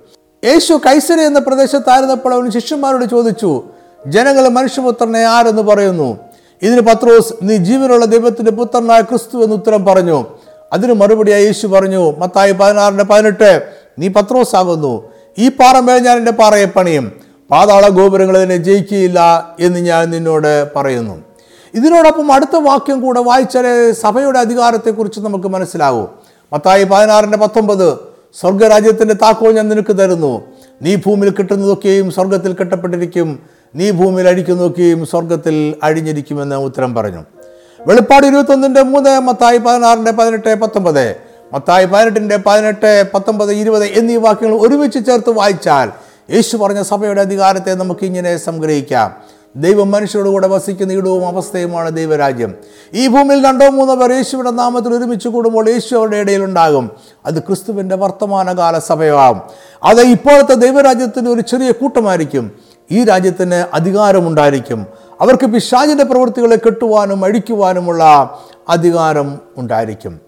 [0.45, 3.63] യേശു കൈസരി എന്ന പ്രദേശത്തായിരുന്നപ്പോൾ അവൻ ശിഷ്യന്മാരോട് ചോദിച്ചു
[4.07, 6.17] ജനങ്ങൾ മനുഷ്യപുത്രനെ ആരെന്ന് പറയുന്നു?
[6.61, 10.25] ഇതിന് പത്രോസ് നീ ജീവനുള്ള ദൈവത്തിന്റെ പുത്രനായ ക്രിസ്തു എന്ന് ഉത്തരം പറഞ്ഞു.
[10.73, 13.51] അതിന് മറുപടിയായി യേശു പറഞ്ഞു മത്തായി പതിനാറിന്റെ പതിനെട്ട്
[13.99, 14.93] നീ പത്രോസ് ആകുന്നു
[15.37, 17.26] ഈ പാറമേൽ ഞാൻ എന്റെ പാറയെ പണിയും.
[17.51, 19.19] പാതാള ഗോപുരങ്ങൾ അതിനെ ജയിക്കുകയില്ല
[19.59, 21.21] എന്ന് ഞാൻ നിന്നോട് പറയുന്നു.
[21.73, 26.09] ഇതിനോടൊപ്പം അടുത്ത വാക്യം കൂടെ വായിച്ചാൽ സഭയുടെ അധികാരത്തെക്കുറിച്ച് നമുക്ക് മനസ്സിലാവും
[26.53, 27.99] മത്തായി പതിനാറിന്റെ പത്തൊമ്പത്
[28.39, 30.41] സ്വർഗരാജ്യത്തിന്റെ താക്കോൽ ഞാൻ നിനക്ക് തരുന്നു.
[30.81, 33.39] നീ ഭൂമിയിൽ കിട്ടുന്നതൊക്കെയും സ്വർഗത്തിൽ കെട്ടപ്പെട്ടിരിക്കും.
[33.75, 37.23] നീ ഭൂമിയിൽ അഴിക്കുന്നതൊക്കെയും സ്വർഗത്തിൽ അഴിഞ്ഞിരിക്കുമെന്ന് ഉത്തരം പറഞ്ഞു.
[37.87, 41.15] വെളിപ്പാട് ഇരുപത്തൊന്നിന്റെ മൂന്ന് മത്തായി പതിനാറിന്റെ പതിനെട്ട് പത്തൊമ്പത്.
[41.53, 48.37] മത്തായി പതിനെട്ടിന്റെ പതിനെട്ട് പത്തൊമ്പത് ഇരുപത് എന്നീ വാക്യങ്ങൾ ഒരുമിച്ച് ചേർത്ത് വായിച്ചാൽ യേശു പറഞ്ഞ സഭയുടെ അധികാരത്തെ നമുക്കിങ്ങനെ
[48.37, 49.15] സംഗ്രഹിക്കാം.
[49.55, 52.53] ദൈവം മനുഷ്യരോട് കൂടെ വസിക്കുന്ന ഇടവും അവസ്ഥയുമാണ് ദൈവരാജ്യം.
[52.93, 56.91] ഈ ഭൂമിയിൽ രണ്ടോ മൂന്നോ പേർ യേശുവിന്റെ നാമത്തിൽ ഒരുമിച്ച് കൂടുമ്പോൾ യേശു അവരുടെ ഇടയിലുണ്ടാകും
[57.25, 59.41] അത് ക്രിസ്തുവിന്റെ വർത്തമാനകാല സഭയാവും.
[59.83, 62.51] അത് ഇപ്പോഴത്തെ ദൈവരാജ്യത്തിന്റെ ഒരു ചെറിയ കൂട്ടമായിരിക്കും.
[62.91, 64.85] ഈ രാജ്യത്തിന് അധികാരമുണ്ടായിരിക്കും.
[65.21, 68.03] അവർക്ക് പിശാചിന്റെ പ്രവൃത്തികളെ കെട്ടുവാനും അഴിക്കുവാനുമുള്ള
[68.69, 70.19] അധികാരം ഉണ്ടായിരിക്കും.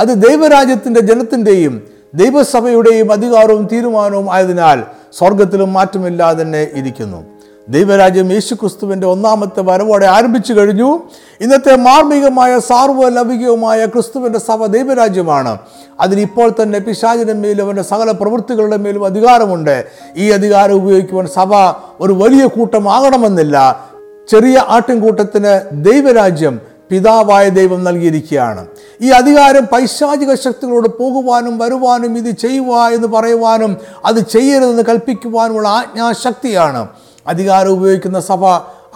[0.00, 4.82] അത് ദൈവരാജ്യത്തിന്റെ ജനത്തിന്റെയും ദൈവസഭയുടെയും അധികാരവും തീരുമാനവും ആയതിനാൽ
[5.18, 7.24] സ്വർഗത്തിലും മാറ്റമില്ലാതെ തന്നെ ഇരിക്കുന്നു.
[7.68, 10.98] ദൈവരാജ്യം യേശു ക്രിസ്തുവിന്റെ ഒന്നാമത്തെ വരവോടെ ആരംഭിച്ചു കഴിഞ്ഞു.
[11.40, 15.58] ഇന്നത്തെ മാർമികമായ സാർവലൗകികവുമായ ക്രിസ്തുവിന്റെ സഭ ദൈവരാജ്യമാണ്.
[16.00, 19.84] അതിനിപ്പോൾ തന്നെ പിശാചിന്റെ മേലും അവന്റെ സകല പ്രവൃത്തികളുടെ മേലും അധികാരമുണ്ട്.
[20.16, 21.54] ഈ അധികാരം ഉപയോഗിക്കുവാൻ സഭ
[22.00, 23.86] ഒരു വലിയ കൂട്ടമാകണമെന്നില്ല.
[24.28, 28.66] ചെറിയ ആട്ടിൻകൂട്ടത്തിന് ദൈവരാജ്യം പിതാവായ ദൈവം നൽകിയിരിക്കുകയാണ്.
[29.00, 36.88] ഈ അധികാരം പൈശാചിക ശക്തികളോട് പോകുവാനും വരുവാനും ഇത് ചെയ്യുക എന്ന് പറയുവാനും അത് ചെയ്യരുതെന്ന് കൽപ്പിക്കുവാനുമുള്ള ആജ്ഞാശക്തിയാണ്.
[37.26, 38.46] അധികാരം ഉപയോഗിക്കുന്ന സഭ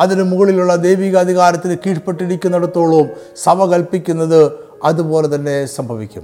[0.01, 3.11] അതിന് മുകളിലുള്ള ദൈവിക അധികാരത്തിന് കീഴ്പ്പെട്ടിരിക്കുന്നിടത്തോളം
[3.43, 4.53] സഭ കൽപ്പിക്കുന്നത്
[4.85, 6.23] അതുപോലെ തന്നെ സംഭവിക്കും.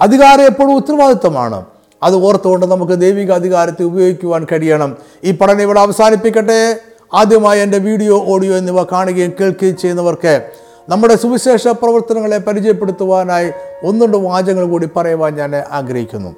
[0.00, 1.64] അധികാരം എപ്പോഴും ഉത്തരവാദിത്വമാണ്.
[2.02, 4.96] അത് ഓർത്തുകൊണ്ട് നമുക്ക് ദൈവിക അധികാരത്തെ ഉപയോഗിക്കുവാൻ കഴിയണം.
[5.24, 6.76] ഈ പഠനം ഇവിടെ അവസാനിപ്പിക്കട്ടെ.
[7.14, 10.50] ആദ്യമായി എന്റെ വീഡിയോ ഓഡിയോ എന്നിവ കാണുകയും കേൾക്കുകയും ചെയ്യുന്നവർക്ക്
[10.90, 13.50] നമ്മുടെ സുവിശേഷ പ്രവർത്തനങ്ങളെ പരിചയപ്പെടുത്തുവാനായി
[13.84, 16.30] ഒന്നുണ്ട് വാചകങ്ങൾ കൂടി പറയുവാൻ ഞാൻ ആഗ്രഹിക്കുന്നു.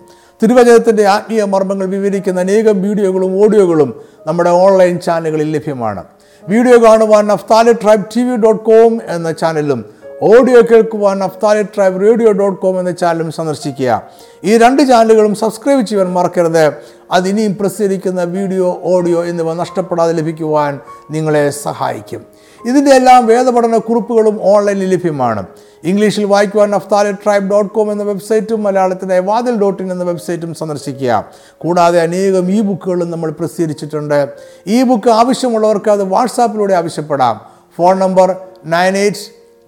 [0.42, 3.90] തിരുവചനത്തിന്റെ ആത്മീയ മർമ്മങ്ങൾ വിവരിക്കുന്ന അനേകം വീഡിയോകളും ഓഡിയോകളും
[4.26, 6.04] നമ്മുടെ ഓൺലൈൻ ചാനലുകളിൽ ലഭ്യമാണ്.
[6.48, 9.84] വീഡിയോ കാണുവാൻ അഫ്താലി ട്രൈബ് ടി വി ഡോട്ട് കോം എന്ന ചാനലും
[10.22, 14.02] ഓഡിയോ കേൾക്കുവാൻ Naphtali tribe radio dot com എന്ന ചാനലും സന്ദർശിക്കുക.
[14.44, 16.72] ഈ രണ്ട് ചാനലുകളും സബ്സ്ക്രൈബ് ചെയ്യാൻ മറക്കരുത്.
[17.10, 22.31] അത് ഇനിയും പ്രസിദ്ധീകരിക്കുന്ന വീഡിയോ ഓഡിയോ എന്നിവ നഷ്ടപ്പെടാതെ ലഭിക്കുവാൻ നിങ്ങളെ സഹായിക്കും.
[22.68, 25.46] ഇതിന്റെ എല്ലാം വേദപഠന കുറിപ്പുകളും ഓൺലൈനിൽ ലഭ്യമാണ്.
[25.84, 31.24] ഇംഗ്ലീഷിൽ വായിക്കുവാൻ നഫ്താലി ട്രൈബ് ഡോട്ട് കോം എന്ന വെബ്സൈറ്റും മലയാളത്തിന്റെ വാതിൽ ഡോട്ട് ഇൻ എന്ന വെബ്സൈറ്റും സന്ദർശിക്കുക.
[31.58, 34.28] കൂടാതെ അനേകം ഇ ബുക്കുകളും നമ്മൾ പ്രസിദ്ധീകരിച്ചിട്ടുണ്ട്.
[34.66, 37.40] ഇ ബുക്ക് ആവശ്യമുള്ളവർക്ക് അത് വാട്സാപ്പിലൂടെ ആവശ്യപ്പെടാം.
[37.76, 39.18] Phone number nine eight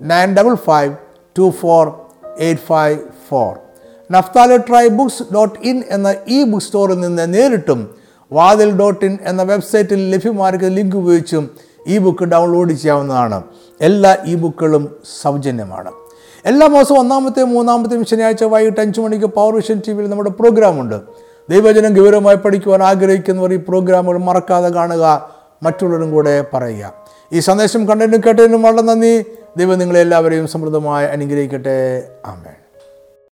[0.02, 0.96] nine double five
[1.38, 2.00] two four
[2.38, 3.56] eight five four.
[4.12, 7.94] Naphtali tri books dot in എന്ന ഇ ബുക്ക് സ്റ്റോറിൽ നിന്ന് നേരിട്ടും
[8.32, 13.42] വാതിൽ ഡോട്ട് ഇൻ എന്ന വെബ്സൈറ്റിൽ ലഭ്യമാർക്ക് ലിങ്ക് ഉപയോഗിച്ചും ഈ ബുക്ക് ഡൗൺലോഡ് ചെയ്യാവുന്നതാണ്.
[13.80, 15.92] എല്ലാ ഇ ബുക്കുകളും സൗജന്യമാണ്.
[16.44, 21.00] എല്ലാ മാസവും ഒന്നാമത്തെയും മൂന്നാമത്തെയും ശനിയാഴ്ച വൈകിട്ട് അഞ്ച് മണിക്ക് പവർ വിഷൻ ടി വിയിൽ നമ്മുടെ പ്രോഗ്രാമുണ്ട്
[21.50, 25.30] ദൈവജനം ഗൗരവമായി പഠിക്കുവാൻ ആഗ്രഹിക്കുന്നവർ ഈ പ്രോഗ്രാമുകൾ മറക്കാതെ കാണുക.
[25.62, 26.92] മറ്റുള്ളവരും കൂടെ പറയുക.
[27.32, 29.24] ഈ സന്ദേശം കണ്ടതിനും കേട്ടതിനും വളരെ നന്ദി.
[29.56, 32.08] ദൈവം നിങ്ങളെല്ലാവരെയും സമൃദ്ധമായി അനുഗ്രഹിക്കട്ടെ.
[32.26, 32.63] ആമേൻ.